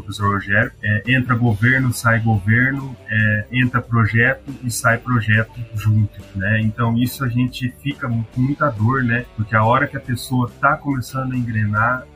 [0.00, 6.60] professor Rogério, é, entra governo, sai governo, é, entra projeto e sai projeto junto, né?
[6.60, 9.24] Então isso a gente fica com muita dor, né?
[9.36, 12.06] Porque a hora que a pessoa está começando a engrenar,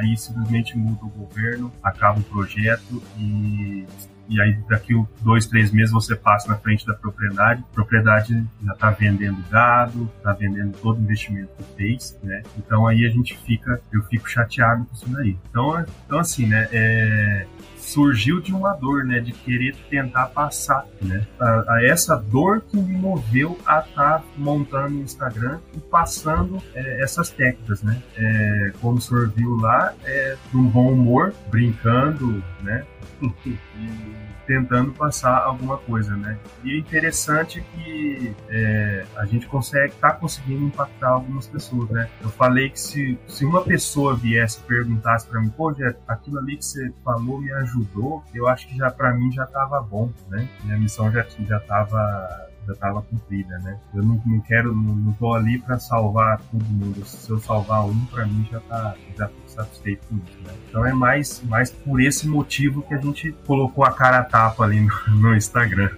[0.00, 3.84] aí simplesmente muda o governo, acaba o projeto e
[4.28, 8.72] e aí daqui dois, três meses você passa na frente da propriedade, a propriedade já
[8.72, 12.42] está vendendo gado, está vendendo todo o investimento que fez, né?
[12.58, 15.36] Então aí a gente fica, eu fico chateado com isso daí.
[15.50, 16.68] Então, então assim, né?
[16.72, 17.46] É,
[17.86, 22.76] surgiu de uma dor, né, de querer tentar passar, né, a, a essa dor que
[22.76, 28.72] me moveu a estar tá montando o Instagram e passando é, essas técnicas, né, é,
[28.80, 32.84] como o lá, é, de um bom humor, brincando, né,
[33.46, 36.38] e tentando passar alguma coisa, né?
[36.64, 42.08] E é interessante que é, a gente consegue, tá conseguindo impactar algumas pessoas, né?
[42.22, 46.38] Eu falei que se, se uma pessoa viesse e perguntasse para mim, pô, Jé, aquilo
[46.38, 50.10] ali que você falou me ajudou, eu acho que já para mim já tava bom,
[50.28, 50.48] né?
[50.64, 53.78] Minha missão já já tava já estava cumprida, né?
[53.94, 57.04] Eu não, não quero, não, não tô ali para salvar todo mundo.
[57.06, 60.52] Se eu salvar um, para mim já tá, já satisfeito com isso, né?
[60.68, 64.64] Então é mais, mais por esse motivo que a gente colocou a cara a tapa
[64.64, 65.90] ali no, no Instagram.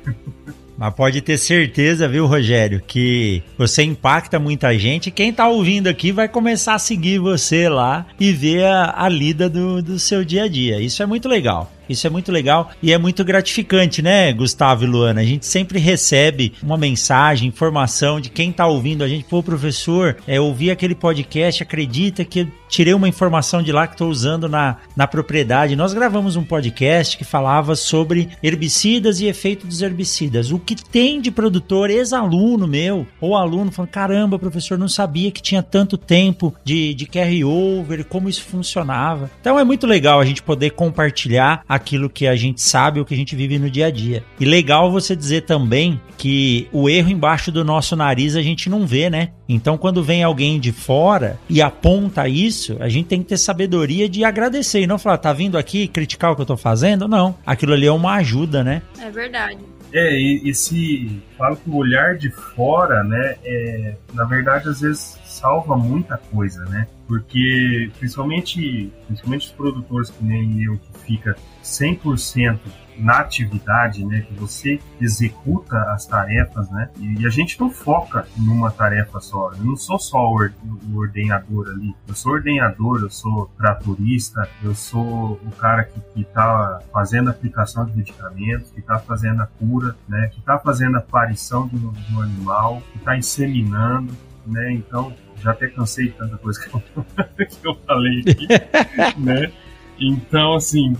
[0.77, 5.11] Mas pode ter certeza, viu, Rogério, que você impacta muita gente.
[5.11, 9.49] Quem tá ouvindo aqui vai começar a seguir você lá e ver a, a lida
[9.49, 10.81] do, do seu dia a dia.
[10.81, 11.73] Isso é muito legal.
[11.89, 15.21] Isso é muito legal e é muito gratificante, né, Gustavo e Luana?
[15.21, 19.25] A gente sempre recebe uma mensagem, informação de quem tá ouvindo a gente.
[19.25, 24.09] Pô, professor, é, ouvir aquele podcast, acredita que tirei uma informação de lá que estou
[24.09, 25.75] usando na, na propriedade.
[25.75, 30.53] Nós gravamos um podcast que falava sobre herbicidas e efeito dos herbicidas.
[30.53, 35.43] O que tem de produtor, ex-aluno meu, ou aluno, falando: caramba, professor, não sabia que
[35.43, 39.31] tinha tanto tempo de, de carry-over, como isso funcionava.
[39.41, 43.15] Então é muito legal a gente poder compartilhar aquilo que a gente sabe, o que
[43.15, 44.25] a gente vive no dia a dia.
[44.39, 48.87] E legal você dizer também que o erro embaixo do nosso nariz a gente não
[48.87, 49.31] vê, né?
[49.49, 54.09] Então, quando vem alguém de fora e aponta isso, a gente tem que ter sabedoria
[54.09, 57.09] de agradecer e não falar, tá vindo aqui criticar o que eu tô fazendo?
[57.09, 57.35] Não.
[57.47, 58.83] Aquilo ali é uma ajuda, né?
[59.01, 59.59] É verdade.
[59.93, 65.19] É, e, se falo que o olhar de fora, né, é, na verdade, às vezes
[65.25, 66.87] salva muita coisa, né?
[67.07, 72.59] Porque principalmente, principalmente os produtores que nem eu, que fica 100%
[72.99, 78.71] na atividade, né, que você executa as tarefas, né, e a gente não foca numa
[78.71, 79.53] tarefa só.
[79.53, 81.95] Eu não sou só o ordenador ali.
[82.07, 87.85] Eu sou ordenador, eu sou tratorista, eu sou o cara que está fazendo a aplicação
[87.87, 91.93] de medicamentos, que está fazendo a cura, né, que está fazendo a aparição de um,
[91.93, 94.13] de um animal, que está inseminando,
[94.47, 96.83] né, então já até cansei de tanta coisa que eu,
[97.47, 98.49] que eu falei aqui,
[99.19, 99.53] né?
[100.01, 100.97] Então, assim,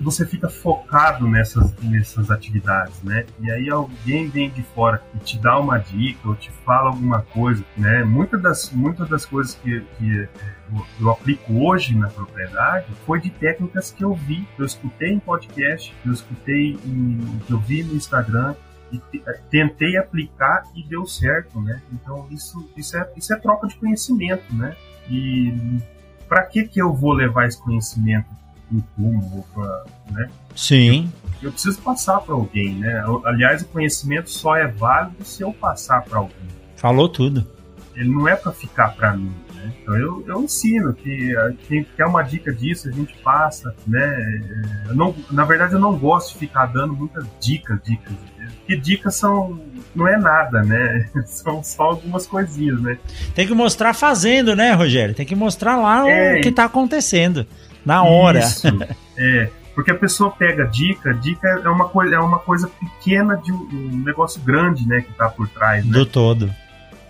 [0.00, 3.26] você fica focado nessas, nessas atividades, né?
[3.40, 7.22] E aí alguém vem de fora e te dá uma dica ou te fala alguma
[7.22, 8.04] coisa, né?
[8.04, 10.28] Muitas das, muitas das coisas que, que é,
[11.00, 15.18] eu, aplico hoje na propriedade foi de técnicas que eu vi, que eu escutei em
[15.18, 18.54] podcast, que eu escutei em, que eu vi no Instagram,
[18.92, 21.82] e é, tentei aplicar e deu certo, né?
[21.92, 24.76] Então isso, isso, é, isso é troca de conhecimento, né?
[25.10, 25.80] E
[26.28, 28.43] para que que eu vou levar esse conhecimento
[28.74, 30.28] pro túmulo, pra, né?
[30.54, 31.10] Sim.
[31.40, 33.02] Eu, eu preciso passar para alguém, né?
[33.24, 36.48] Aliás, o conhecimento só é válido se eu passar para alguém.
[36.76, 37.46] Falou tudo.
[37.94, 39.32] Ele não é para ficar para mim.
[39.54, 39.72] Né?
[39.80, 41.32] Então eu, eu ensino que
[41.68, 44.02] quem quer uma dica disso, a gente passa, né?
[44.04, 48.12] É, eu não, na verdade, eu não gosto de ficar dando muitas dicas, dicas.
[48.58, 49.60] Porque dicas são
[49.94, 51.08] não é nada, né?
[51.24, 52.98] São só algumas coisinhas, né?
[53.34, 55.14] Tem que mostrar fazendo, né, Rogério?
[55.14, 57.46] Tem que mostrar lá é, o que está acontecendo
[57.84, 58.40] na hora.
[58.40, 58.66] Isso,
[59.16, 59.50] é.
[59.74, 63.68] Porque a pessoa pega dica, dica é uma, coisa, é uma coisa pequena de um,
[63.72, 65.84] um negócio grande, né, que está por trás.
[65.84, 65.92] Né?
[65.92, 66.48] Do todo.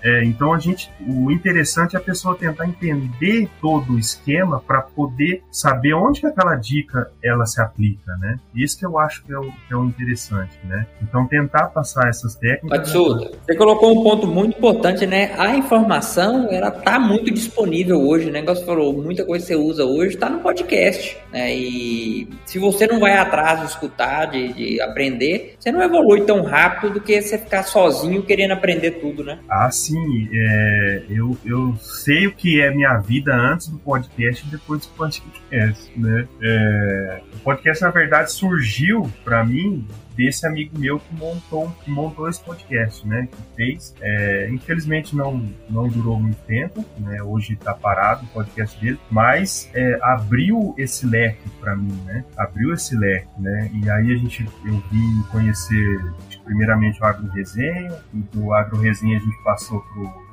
[0.04, 4.82] É, então a gente, o interessante é a pessoa tentar entender todo o esquema para
[4.82, 8.38] poder saber onde que aquela dica ela se aplica, né?
[8.54, 10.86] Isso que eu acho que é o, que é o interessante, né?
[11.02, 12.80] Então tentar passar essas técnicas.
[12.80, 15.34] Matsuda, você colocou um ponto muito importante, né?
[15.38, 18.42] A informação ela tá muito disponível hoje, né?
[18.42, 21.54] Você falou muita coisa que você usa hoje está no podcast, né?
[21.54, 26.42] E se você não vai atrás de escutar, de, de aprender, você não evolui tão
[26.42, 29.38] rápido do que você ficar sozinho querendo aprender tudo, né?
[29.48, 34.46] Ah, sim assim, é, eu, eu sei o que é minha vida antes do podcast
[34.46, 36.28] e depois do podcast, né?
[36.42, 39.86] É, o podcast, na verdade, surgiu para mim
[40.16, 43.28] desse amigo meu que montou, que montou esse podcast, né?
[43.30, 43.94] Que fez.
[44.00, 47.22] É, infelizmente não, não durou muito tempo, né?
[47.22, 52.24] Hoje está parado o podcast dele, mas é, abriu esse leque para mim, né?
[52.36, 53.70] Abriu esse leque, né?
[53.74, 56.00] E aí a gente, eu vim conhecer
[56.44, 60.24] primeiramente o Agro Resenha, e do Agro Resenha a gente passou pro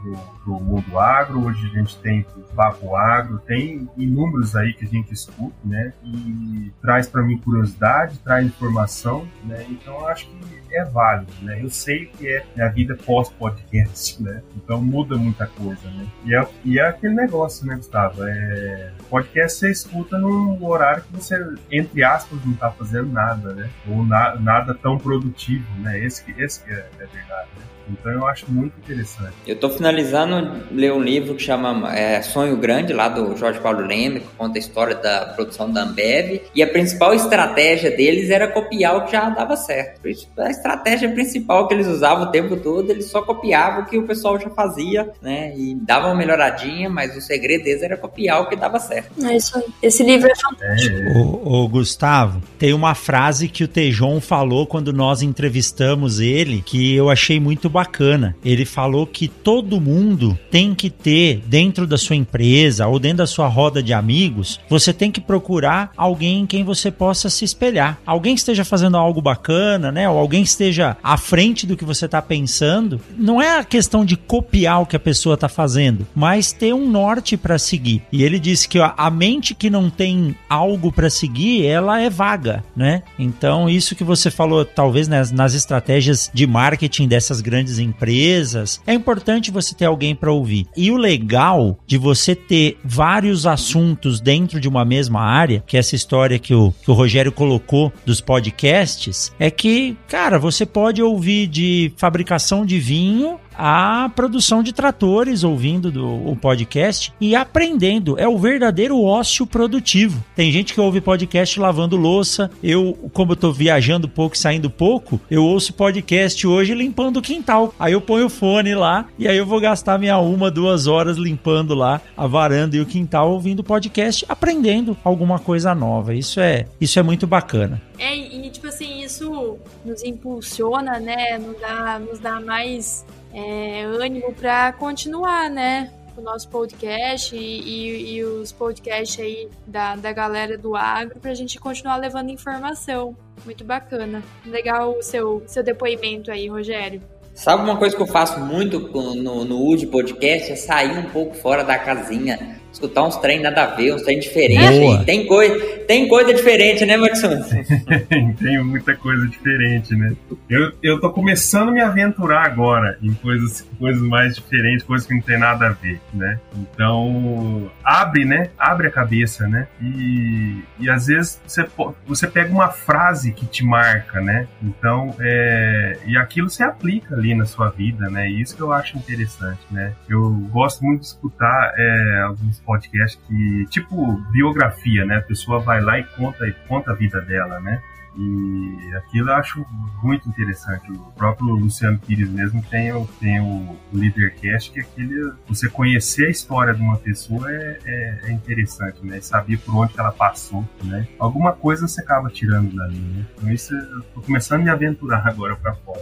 [0.45, 4.87] do, mundo agro, hoje a gente tem o Papo Agro, tem inúmeros aí que a
[4.87, 5.93] gente escuta, né?
[6.03, 9.65] E traz para mim curiosidade, traz informação, né?
[9.69, 11.59] Então acho que é válido, né?
[11.61, 14.41] Eu sei que é a vida pós-podcast, né?
[14.55, 16.05] Então muda muita coisa, né?
[16.25, 18.23] E é, e é aquele negócio, né, Gustavo?
[18.23, 21.35] É, podcast você escuta num horário que você,
[21.71, 23.69] entre aspas, não tá fazendo nada, né?
[23.89, 25.99] Ou na, nada tão produtivo, né?
[26.03, 27.65] Esse, esse é, é verdade, né?
[27.89, 29.33] Então eu acho muito interessante.
[29.45, 33.81] Eu estou finalizando ler um livro que chama é, Sonho Grande, lá do Jorge Paulo
[33.85, 36.41] Leme, que conta a história da produção da Ambev.
[36.53, 40.01] E a principal estratégia deles era copiar o que já dava certo.
[40.37, 44.07] A estratégia principal que eles usavam o tempo todo, eles só copiavam o que o
[44.07, 45.53] pessoal já fazia, né?
[45.57, 49.11] E dava uma melhoradinha, mas o segredo deles era copiar o que dava certo.
[49.25, 49.65] É isso aí.
[49.81, 50.95] Esse livro é fantástico.
[50.95, 51.17] É.
[51.17, 56.95] O, o Gustavo, tem uma frase que o Tejon falou quando nós entrevistamos ele, que
[56.95, 58.35] eu achei muito bacana bacana.
[58.43, 63.27] Ele falou que todo mundo tem que ter dentro da sua empresa ou dentro da
[63.27, 67.99] sua roda de amigos, você tem que procurar alguém em quem você possa se espelhar.
[68.05, 70.09] Alguém que esteja fazendo algo bacana, né?
[70.09, 72.99] Ou alguém que esteja à frente do que você está pensando.
[73.17, 76.89] Não é a questão de copiar o que a pessoa está fazendo, mas ter um
[76.89, 78.01] norte para seguir.
[78.11, 82.63] E ele disse que a mente que não tem algo para seguir, ela é vaga,
[82.75, 83.03] né?
[83.17, 88.81] Então, isso que você falou, talvez nas, nas estratégias de marketing dessas grandes grandes empresas,
[88.87, 90.67] é importante você ter alguém para ouvir.
[90.75, 95.79] E o legal de você ter vários assuntos dentro de uma mesma área, que é
[95.79, 101.03] essa história que o, que o Rogério colocou dos podcasts, é que, cara, você pode
[101.03, 108.17] ouvir de fabricação de vinho a produção de tratores ouvindo do, o podcast e aprendendo.
[108.19, 110.23] É o verdadeiro ócio produtivo.
[110.35, 112.49] Tem gente que ouve podcast lavando louça.
[112.63, 117.21] Eu, como eu tô viajando pouco e saindo pouco, eu ouço podcast hoje limpando o
[117.21, 117.73] quintal.
[117.79, 121.17] Aí eu ponho o fone lá e aí eu vou gastar minha uma, duas horas
[121.17, 126.15] limpando lá a varanda e o quintal ouvindo podcast, aprendendo alguma coisa nova.
[126.15, 127.79] Isso é, isso é muito bacana.
[127.99, 128.90] É, e tipo assim,
[129.21, 131.37] isso nos impulsiona, né?
[131.37, 135.91] Nos dá, nos dá mais é, ânimo para continuar, né?
[136.17, 141.31] O nosso podcast e, e, e, os podcasts aí da, da galera do agro para
[141.31, 143.15] a gente continuar levando informação.
[143.45, 144.21] Muito bacana.
[144.45, 147.01] Legal o seu, seu depoimento aí, Rogério.
[147.33, 150.51] Sabe uma coisa que eu faço muito no, no UD Podcast?
[150.51, 154.19] É sair um pouco fora da casinha escutar uns trem nada a ver, uns trem
[154.19, 155.05] diferentes.
[155.05, 157.41] Tem coisa, tem coisa diferente, né, Maxon?
[158.39, 160.13] tem muita coisa diferente, né?
[160.49, 165.13] Eu, eu tô começando a me aventurar agora em coisas, coisas mais diferentes, coisas que
[165.13, 166.39] não tem nada a ver, né?
[166.55, 168.49] Então, abre, né?
[168.57, 169.67] Abre a cabeça, né?
[169.81, 171.65] E, e às vezes você,
[172.05, 174.47] você pega uma frase que te marca, né?
[174.61, 178.29] Então, é, e aquilo se aplica ali na sua vida, né?
[178.29, 179.93] E isso que eu acho interessante, né?
[180.07, 185.17] Eu gosto muito de escutar é, alguns podcast que, tipo, biografia, né?
[185.17, 187.81] A pessoa vai lá e conta, e conta a vida dela, né?
[188.17, 189.65] E aquilo eu acho
[190.03, 190.91] muito interessante.
[190.91, 195.31] O próprio Luciano Pires mesmo tem o, tem o Leadercast, que é aquele.
[195.47, 199.21] Você conhecer a história de uma pessoa é, é, é interessante, né?
[199.21, 201.07] Saber por onde ela passou, né?
[201.17, 203.25] Alguma coisa você acaba tirando dali, né?
[203.37, 206.01] Então isso eu tô começando a me aventurar agora para fora.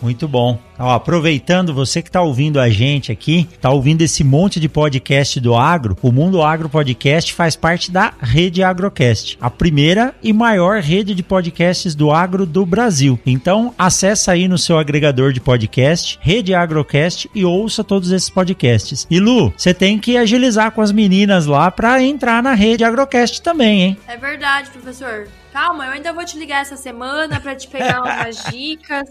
[0.00, 0.58] Muito bom.
[0.78, 5.40] Ó, aproveitando, você que está ouvindo a gente aqui, está ouvindo esse monte de podcast
[5.40, 10.80] do agro, o Mundo Agro Podcast faz parte da Rede Agrocast, a primeira e maior
[10.80, 13.18] rede de podcasts do agro do Brasil.
[13.26, 19.06] Então, acessa aí no seu agregador de podcast, Rede Agrocast, e ouça todos esses podcasts.
[19.10, 23.42] E Lu, você tem que agilizar com as meninas lá para entrar na Rede Agrocast
[23.42, 23.98] também, hein?
[24.06, 25.26] É verdade, professor.
[25.52, 29.08] Calma, eu ainda vou te ligar essa semana para te pegar umas dicas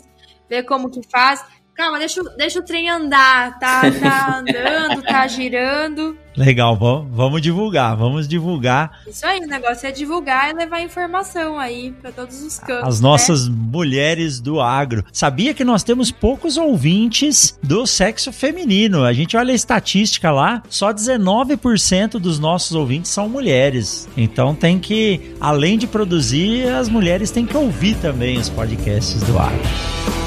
[0.49, 1.43] ver como que faz.
[1.77, 6.17] Calma, deixa, deixa o trem andar, tá, tá andando, tá girando.
[6.35, 9.01] Legal, vamos, vamos divulgar, vamos divulgar.
[9.07, 12.87] Isso aí, o negócio é divulgar e levar informação aí para todos os campos.
[12.87, 13.55] As nossas né?
[13.55, 15.03] mulheres do agro.
[15.13, 19.03] Sabia que nós temos poucos ouvintes do sexo feminino?
[19.03, 24.09] A gente olha a estatística lá, só 19% dos nossos ouvintes são mulheres.
[24.17, 29.37] Então tem que, além de produzir, as mulheres têm que ouvir também os podcasts do
[29.37, 30.26] agro.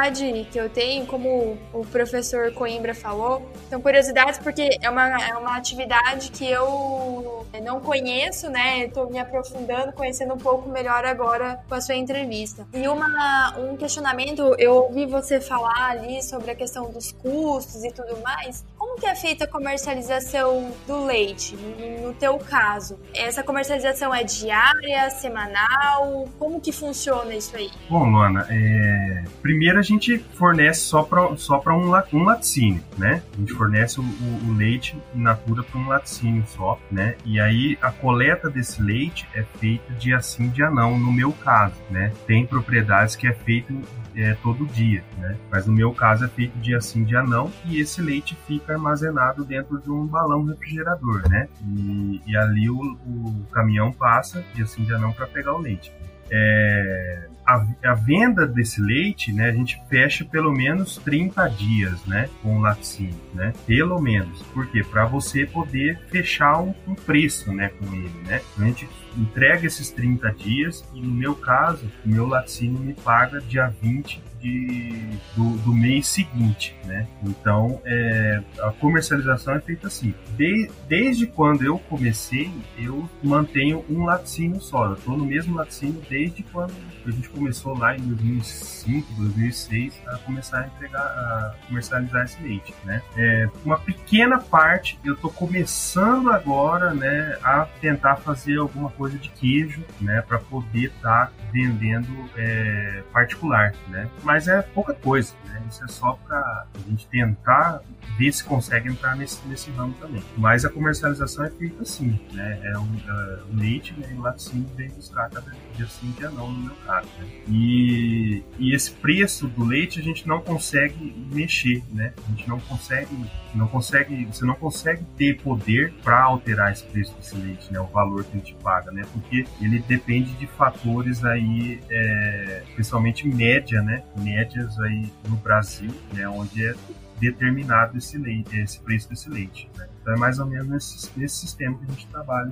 [0.00, 5.36] Curiosidade que eu tenho, como o professor Coimbra falou, são curiosidades porque é uma, é
[5.36, 8.86] uma atividade que eu não conheço, né?
[8.86, 12.66] Estou me aprofundando, conhecendo um pouco melhor agora com a sua entrevista.
[12.72, 17.90] E uma, um questionamento, eu ouvi você falar ali sobre a questão dos custos e
[17.90, 18.64] tudo mais.
[18.80, 21.54] Como que é feita a comercialização do leite,
[22.02, 22.98] no, teu caso?
[23.14, 26.26] Essa comercialização é diária, semanal?
[26.38, 27.68] Como que funciona isso aí?
[27.90, 29.22] Bom, Luana, é...
[29.42, 33.22] primeiro a gente fornece só para só um, um laticínio, né?
[33.34, 37.16] A gente fornece o, o, o leite in natura para um laticínio só, né?
[37.26, 41.76] E aí a coleta desse leite é feita dia sim, dia não, no meu caso,
[41.90, 42.14] né?
[42.26, 43.78] Tem propriedades que é feito
[44.14, 45.36] é, todo dia, né?
[45.50, 49.44] Mas no meu caso é feito dia sim, dia não, e esse leite fica armazenado
[49.44, 51.48] dentro de um balão refrigerador, né?
[51.64, 55.92] E, e ali o, o caminhão passa dia sim, dia não para pegar o leite.
[56.30, 62.28] É, a, a, venda desse leite, né, a gente fecha pelo menos 30 dias, né,
[62.42, 64.42] com o laticínio, né, pelo menos.
[64.54, 64.82] Por quê?
[64.84, 68.40] Para você poder fechar um, um, preço, né, com ele, né.
[68.58, 73.40] A gente entrega esses 30 dias e no meu caso, o meu laticínio me paga
[73.40, 74.90] dia 20 de,
[75.36, 77.06] do, do, mês seguinte, né?
[77.22, 80.14] Então, é, a comercialização é feita assim.
[80.36, 84.86] De, desde quando eu comecei, eu mantenho um laticínio só.
[84.86, 86.72] Eu estou no mesmo laticínio desde quando
[87.06, 92.74] a gente começou lá em 2005, 2006 a começar a entregar, a comercializar esse leite,
[92.84, 93.02] né?
[93.16, 99.28] É, uma pequena parte eu estou começando agora, né, a tentar fazer alguma coisa de
[99.30, 104.08] queijo, né, para poder estar tá vendendo é, particular, né?
[104.29, 105.62] mas é pouca coisa, né?
[105.68, 107.80] Isso é só para a gente tentar
[108.18, 110.22] ver se consegue entrar nesse, nesse ramo também.
[110.36, 112.60] Mas a comercialização é feita assim, né?
[112.64, 116.64] É um, uh, leite né, e laticínio vem buscar cada dia sim, dia não, no
[116.64, 117.08] meu caso.
[117.18, 117.26] Né?
[117.48, 122.12] E, e esse preço do leite a gente não consegue mexer, né?
[122.26, 123.16] A gente não consegue,
[123.54, 127.80] não consegue, você não consegue ter poder para alterar esse preço desse leite, né?
[127.80, 129.02] O valor que a gente paga, né?
[129.12, 134.02] Porque ele depende de fatores aí, é, principalmente média, né?
[134.20, 136.28] Médias aí no Brasil, né?
[136.28, 136.74] Onde é
[137.20, 139.68] determinado esse leite, esse preço desse leite.
[139.76, 139.86] Né?
[140.00, 142.50] Então é mais ou menos nesse, nesse sistema que a gente trabalha.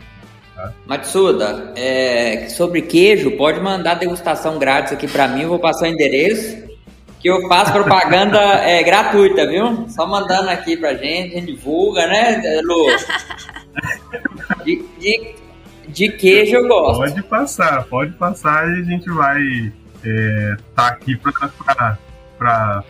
[0.54, 0.72] Tá?
[0.86, 5.88] Matsuda, é, sobre queijo, pode mandar degustação grátis aqui para mim, eu vou passar o
[5.88, 6.68] endereço,
[7.18, 9.88] que eu faço propaganda é, gratuita, viu?
[9.88, 12.86] Só mandando aqui pra gente, a gente divulga, né, Lu?
[14.64, 15.34] De, de,
[15.88, 16.98] de queijo eu gosto.
[16.98, 19.72] Pode passar, pode passar e a gente vai
[20.04, 22.84] é, tá aqui para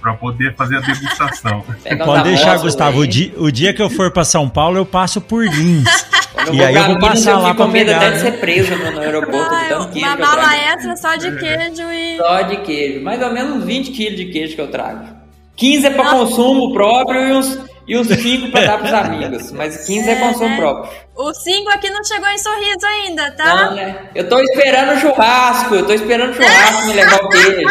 [0.00, 1.62] para poder fazer a degustação.
[2.04, 3.00] Pode deixar, Gustavo.
[3.00, 6.06] O dia, o dia, que eu for para São Paulo, eu passo por Lins.
[6.52, 7.98] e aí eu vou passar lá para pegar.
[7.98, 11.82] Deve ser preso no aeroporto ah, de tanto queijo Uma mala extra só de queijo
[11.92, 12.16] e...
[12.16, 13.04] Só de queijo.
[13.04, 15.20] Mais ou menos uns 20 quilos de queijo que eu trago.
[15.56, 17.58] 15 é para consumo próprio e uns,
[17.90, 19.50] e uns 5 para dar pros amigos.
[19.50, 20.56] Mas 15 é, é consumo né?
[20.58, 20.92] próprio.
[21.16, 23.64] O 5 aqui não chegou em sorriso ainda, tá?
[23.64, 23.98] Não, né?
[24.14, 25.74] Eu tô esperando o churrasco.
[25.74, 27.68] Eu tô esperando o churrasco me levar o queijo.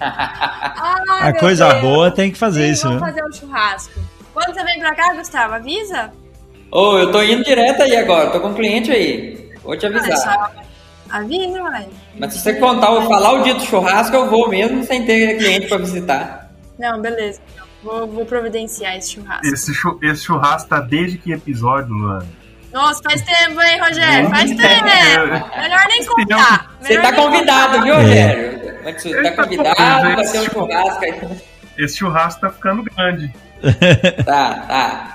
[0.00, 1.80] a coisa Deus.
[1.80, 3.08] boa tem que fazer Sim, isso, vamos né?
[3.08, 4.00] fazer um churrasco.
[4.34, 6.12] Quando você vem pra cá, Gustavo, avisa?
[6.70, 9.50] Ô, oh, eu tô indo direto aí agora, tô com um cliente aí.
[9.62, 10.52] Vou te avisar.
[11.08, 11.88] Ah, avisa, mãe.
[12.18, 15.38] Mas se você contar, eu falar o dia do churrasco, eu vou mesmo sem ter
[15.38, 16.50] cliente pra visitar.
[16.78, 17.40] Não, beleza.
[17.84, 19.46] Vou, vou providenciar esse churrasco.
[19.46, 19.72] Esse,
[20.02, 22.26] esse churrasco tá desde que episódio, Luana?
[22.72, 24.30] Nossa, faz tempo, hein, Rogério?
[24.30, 24.84] Faz tempo.
[25.60, 26.76] Melhor nem contar.
[26.80, 28.74] Você tá convidado, viu, Rogério?
[28.84, 31.38] Você tá convidado pra ter um churrasco aí.
[31.78, 33.32] Esse churrasco tá ficando grande.
[34.24, 35.13] tá, tá.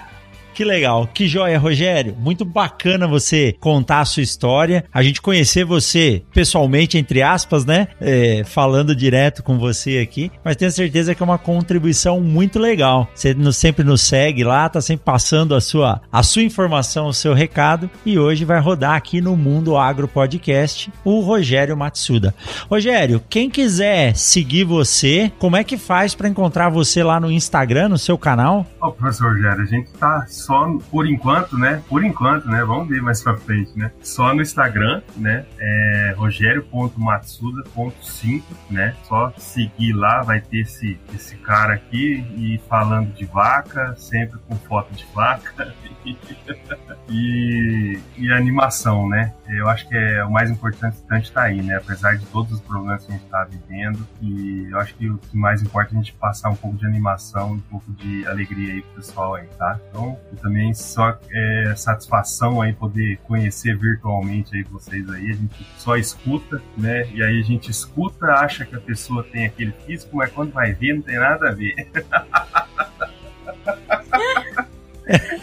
[0.59, 2.17] Que legal, que joia, Rogério.
[2.19, 7.87] Muito bacana você contar a sua história, a gente conhecer você pessoalmente, entre aspas, né?
[8.01, 13.07] É, falando direto com você aqui, mas tenho certeza que é uma contribuição muito legal.
[13.15, 17.33] Você sempre nos segue lá, tá sempre passando a sua, a sua informação, o seu
[17.33, 22.35] recado, e hoje vai rodar aqui no Mundo Agro Podcast o Rogério Matsuda.
[22.69, 27.87] Rogério, quem quiser seguir você, como é que faz para encontrar você lá no Instagram,
[27.87, 28.65] no seu canal?
[28.81, 31.83] Ô, professor Rogério, a gente tá só por enquanto, né?
[31.87, 32.65] Por enquanto, né?
[32.65, 33.91] Vamos ver mais pra frente, né?
[34.01, 35.45] Só no Instagram, né?
[35.59, 38.41] É rogério.matsuda.5,
[38.71, 38.95] né?
[39.03, 44.55] Só seguir lá, vai ter esse, esse cara aqui e falando de vaca, sempre com
[44.55, 45.71] foto de vaca.
[47.09, 49.33] e, e animação, né?
[49.47, 51.75] Eu acho que é o mais importante está aí, né?
[51.75, 55.17] Apesar de todos os problemas que a gente está vivendo, e eu acho que o
[55.17, 58.73] que mais importa é a gente passar um pouco de animação, um pouco de alegria
[58.73, 59.79] aí pro pessoal aí, tá?
[59.89, 65.97] Então, também só é, satisfação aí poder conhecer virtualmente aí vocês aí, a gente só
[65.97, 67.07] escuta, né?
[67.13, 70.73] E aí a gente escuta, acha que a pessoa tem aquele físico, mas quando vai
[70.73, 71.75] ver não tem nada a ver.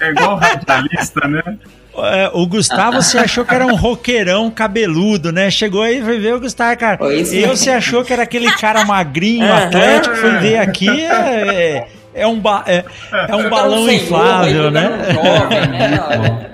[0.01, 1.43] É igual radialista, né?
[1.99, 5.51] É, o Gustavo se achou que era um roqueirão cabeludo, né?
[5.51, 6.99] Chegou aí e foi ver o Gustavo, cara.
[7.13, 10.89] E eu se achou que era aquele cara magrinho, atlético, foi ver aqui.
[10.89, 12.85] É, é, é um, ba é,
[13.29, 14.89] é um balão inflável, né?
[15.13, 16.51] Jovem, né?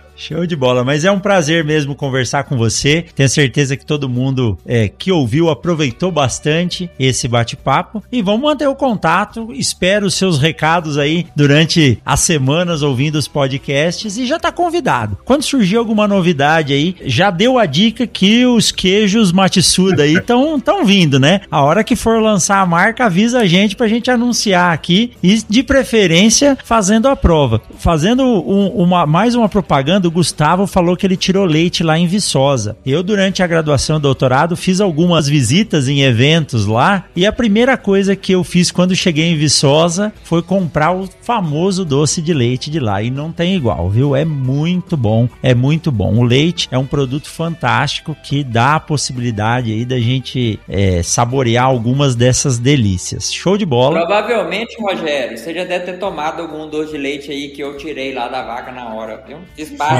[0.16, 3.04] Show de bola, mas é um prazer mesmo conversar com você.
[3.14, 8.02] Tenho certeza que todo mundo é, que ouviu aproveitou bastante esse bate-papo.
[8.10, 9.52] E vamos manter o contato.
[9.52, 15.18] Espero os seus recados aí durante as semanas ouvindo os podcasts e já está convidado.
[15.24, 20.84] Quando surgir alguma novidade aí, já deu a dica que os queijos Matsuda aí estão
[20.84, 21.42] vindo, né?
[21.50, 25.42] A hora que for lançar a marca, avisa a gente pra gente anunciar aqui e
[25.46, 27.60] de preferência fazendo a prova.
[27.78, 32.76] Fazendo um, uma, mais uma propaganda Gustavo falou que ele tirou leite lá em Viçosa.
[32.84, 37.76] Eu, durante a graduação e doutorado, fiz algumas visitas em eventos lá e a primeira
[37.76, 42.70] coisa que eu fiz quando cheguei em Viçosa foi comprar o famoso doce de leite
[42.70, 44.14] de lá e não tem igual, viu?
[44.14, 46.16] É muito bom, é muito bom.
[46.16, 51.64] O leite é um produto fantástico que dá a possibilidade aí da gente é, saborear
[51.64, 53.32] algumas dessas delícias.
[53.32, 54.00] Show de bola.
[54.00, 58.14] Provavelmente, Rogério, você já deve ter tomado algum doce de leite aí que eu tirei
[58.14, 59.38] lá da vaca na hora, viu?
[59.76, 59.95] Parte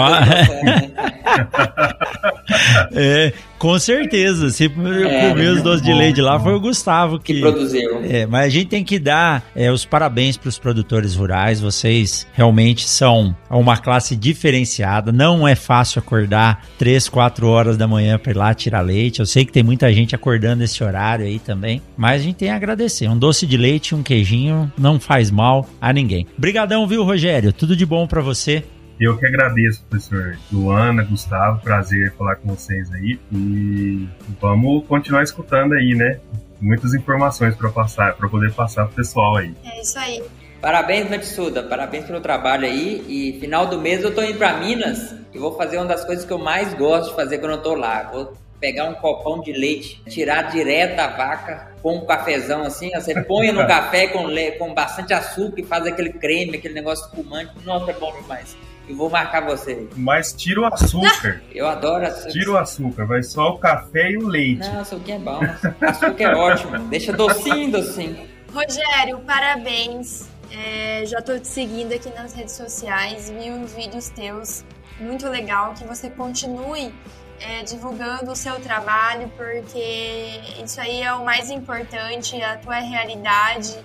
[2.92, 4.50] é, com certeza.
[4.50, 8.00] Se é, comer os doces de leite lá foi o Gustavo que, que produziu.
[8.04, 11.60] É, mas a gente tem que dar é, os parabéns para os produtores rurais.
[11.60, 15.10] Vocês realmente são uma classe diferenciada.
[15.10, 19.20] Não é fácil acordar 3, 4 horas da manhã para ir lá tirar leite.
[19.20, 22.50] Eu sei que tem muita gente acordando esse horário aí também, mas a gente tem
[22.50, 23.08] a agradecer.
[23.08, 26.26] Um doce de leite, um queijinho não faz mal a ninguém.
[26.36, 27.52] Obrigadão, viu, Rogério?
[27.52, 28.62] Tudo de bom para você.
[28.98, 34.08] Eu que agradeço, professor Luana, Gustavo, prazer falar com vocês aí e
[34.40, 36.18] vamos continuar escutando aí, né?
[36.58, 39.54] Muitas informações para passar, para poder passar pro pessoal aí.
[39.64, 40.22] É isso aí.
[40.62, 43.04] Parabéns, Matsuda, parabéns pelo trabalho aí.
[43.06, 46.24] E final do mês eu tô indo para Minas e vou fazer uma das coisas
[46.24, 48.10] que eu mais gosto de fazer quando eu tô lá.
[48.10, 53.22] Vou pegar um copão de leite, tirar direto da vaca, com um cafezão assim, você
[53.22, 54.24] põe no café com,
[54.58, 57.52] com bastante açúcar e faz aquele creme, aquele negócio espumante.
[57.64, 58.56] Nossa, é bom demais.
[58.88, 59.88] Eu vou marcar você.
[59.96, 61.42] Mas tira o açúcar.
[61.52, 62.30] Eu adoro açúcar.
[62.30, 64.68] Tira o açúcar, vai só o café e o leite.
[64.68, 65.40] Não, açúcar é bom.
[65.80, 66.78] Açúcar é ótimo.
[66.88, 68.28] Deixa docinho, docinho.
[68.52, 70.28] Rogério, parabéns.
[70.52, 74.64] É, já tô te seguindo aqui nas redes sociais, vi uns vídeos teus.
[75.00, 76.94] Muito legal que você continue
[77.40, 83.76] é, divulgando o seu trabalho, porque isso aí é o mais importante, a tua realidade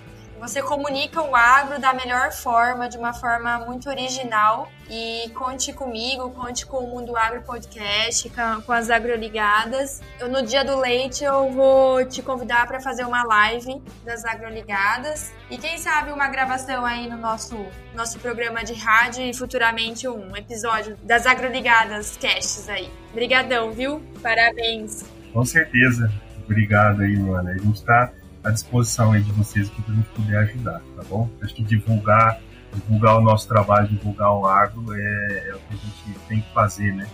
[0.42, 4.68] você comunica o agro da melhor forma, de uma forma muito original.
[4.90, 8.28] E conte comigo, conte com o Mundo Agro Podcast,
[8.66, 10.00] com as agroligadas.
[10.18, 15.32] Eu, no dia do leite eu vou te convidar para fazer uma live das agroligadas.
[15.48, 17.64] E quem sabe uma gravação aí no nosso,
[17.94, 22.90] nosso programa de rádio e futuramente um episódio das agroligadas casts aí.
[23.12, 24.02] Obrigadão, viu?
[24.20, 25.04] Parabéns.
[25.32, 26.12] Com certeza.
[26.44, 27.48] Obrigado aí, mano.
[27.48, 28.10] A gente está
[28.44, 31.28] à disposição aí de vocês aqui para a gente poder ajudar, tá bom?
[31.42, 32.40] Acho que divulgar,
[32.74, 36.52] divulgar o nosso trabalho, divulgar o agro é, é o que a gente tem que
[36.52, 37.06] fazer, né?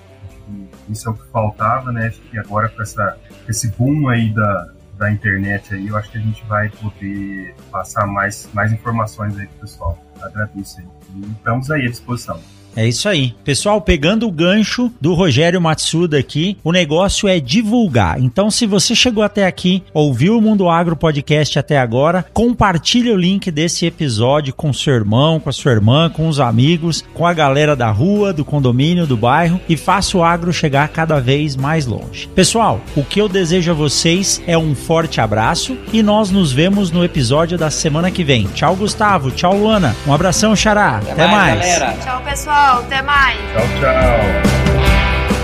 [0.89, 2.13] Isso é o que faltava, né?
[2.33, 6.21] E agora com essa, esse boom aí da, da internet aí, eu acho que a
[6.21, 9.99] gente vai poder passar mais, mais informações aí pro pessoal.
[10.21, 10.87] Agradeço aí.
[11.15, 12.41] E estamos aí à disposição.
[12.79, 13.35] É isso aí.
[13.45, 18.21] Pessoal, pegando o gancho do Rogério Matsuda aqui, o negócio é divulgar.
[18.21, 23.17] Então, se você chegou até aqui, ouviu o Mundo Agro Podcast até agora, compartilhe o
[23.17, 27.33] link desse episódio com seu irmão, com a sua irmã, com os amigos, com a
[27.33, 31.85] galera da rua, do condomínio, do bairro e faça o agro chegar cada vez mais
[31.85, 32.29] longe.
[32.33, 36.93] Pessoal, o que eu desejo a vocês é um forte abraço e nós nos vemos
[36.93, 38.47] no episódio da semana que vem.
[38.55, 39.33] Tchau, Gustavo.
[39.33, 39.97] Tchau, Luana.
[40.07, 40.99] Um abração, Xará.
[40.99, 41.59] Até, Até mais.
[41.59, 42.05] mais.
[42.05, 42.81] Tchau, pessoal pessoal.
[42.81, 43.39] Até mais.
[43.53, 44.59] Tchau, tchau.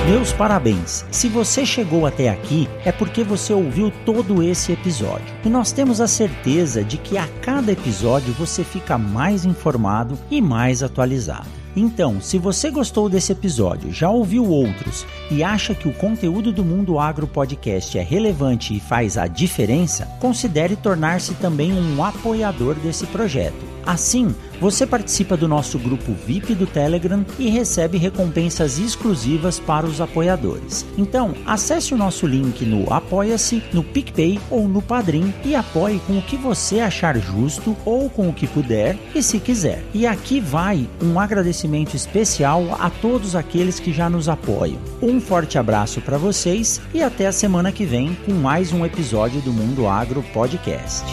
[0.07, 1.07] Meus parabéns!
[1.11, 5.35] Se você chegou até aqui, é porque você ouviu todo esse episódio.
[5.43, 10.43] E nós temos a certeza de que a cada episódio você fica mais informado e
[10.43, 11.64] mais atualizado.
[11.77, 16.64] Então, se você gostou desse episódio, já ouviu outros e acha que o conteúdo do
[16.64, 23.07] Mundo Agro Podcast é relevante e faz a diferença, considere tornar-se também um apoiador desse
[23.07, 23.75] projeto.
[23.87, 30.01] Assim, você participa do nosso grupo VIP do Telegram e recebe recompensas exclusivas para os
[30.01, 30.87] apoiadores.
[30.97, 36.18] Então, acesse o nosso link no Apoia-se, no PicPay ou no Padrim e apoie com
[36.18, 39.85] o que você achar justo ou com o que puder e se quiser.
[39.93, 41.20] E aqui vai um
[41.65, 44.79] agradecimento especial a todos aqueles que já nos apoiam.
[45.03, 49.41] Um forte abraço para vocês e até a semana que vem com mais um episódio
[49.41, 51.05] do Mundo Agro Podcast.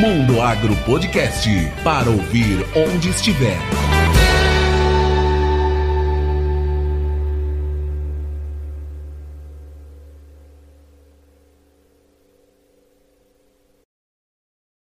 [0.00, 1.48] Mundo Agro Podcast
[1.82, 3.93] para ouvir onde estiver.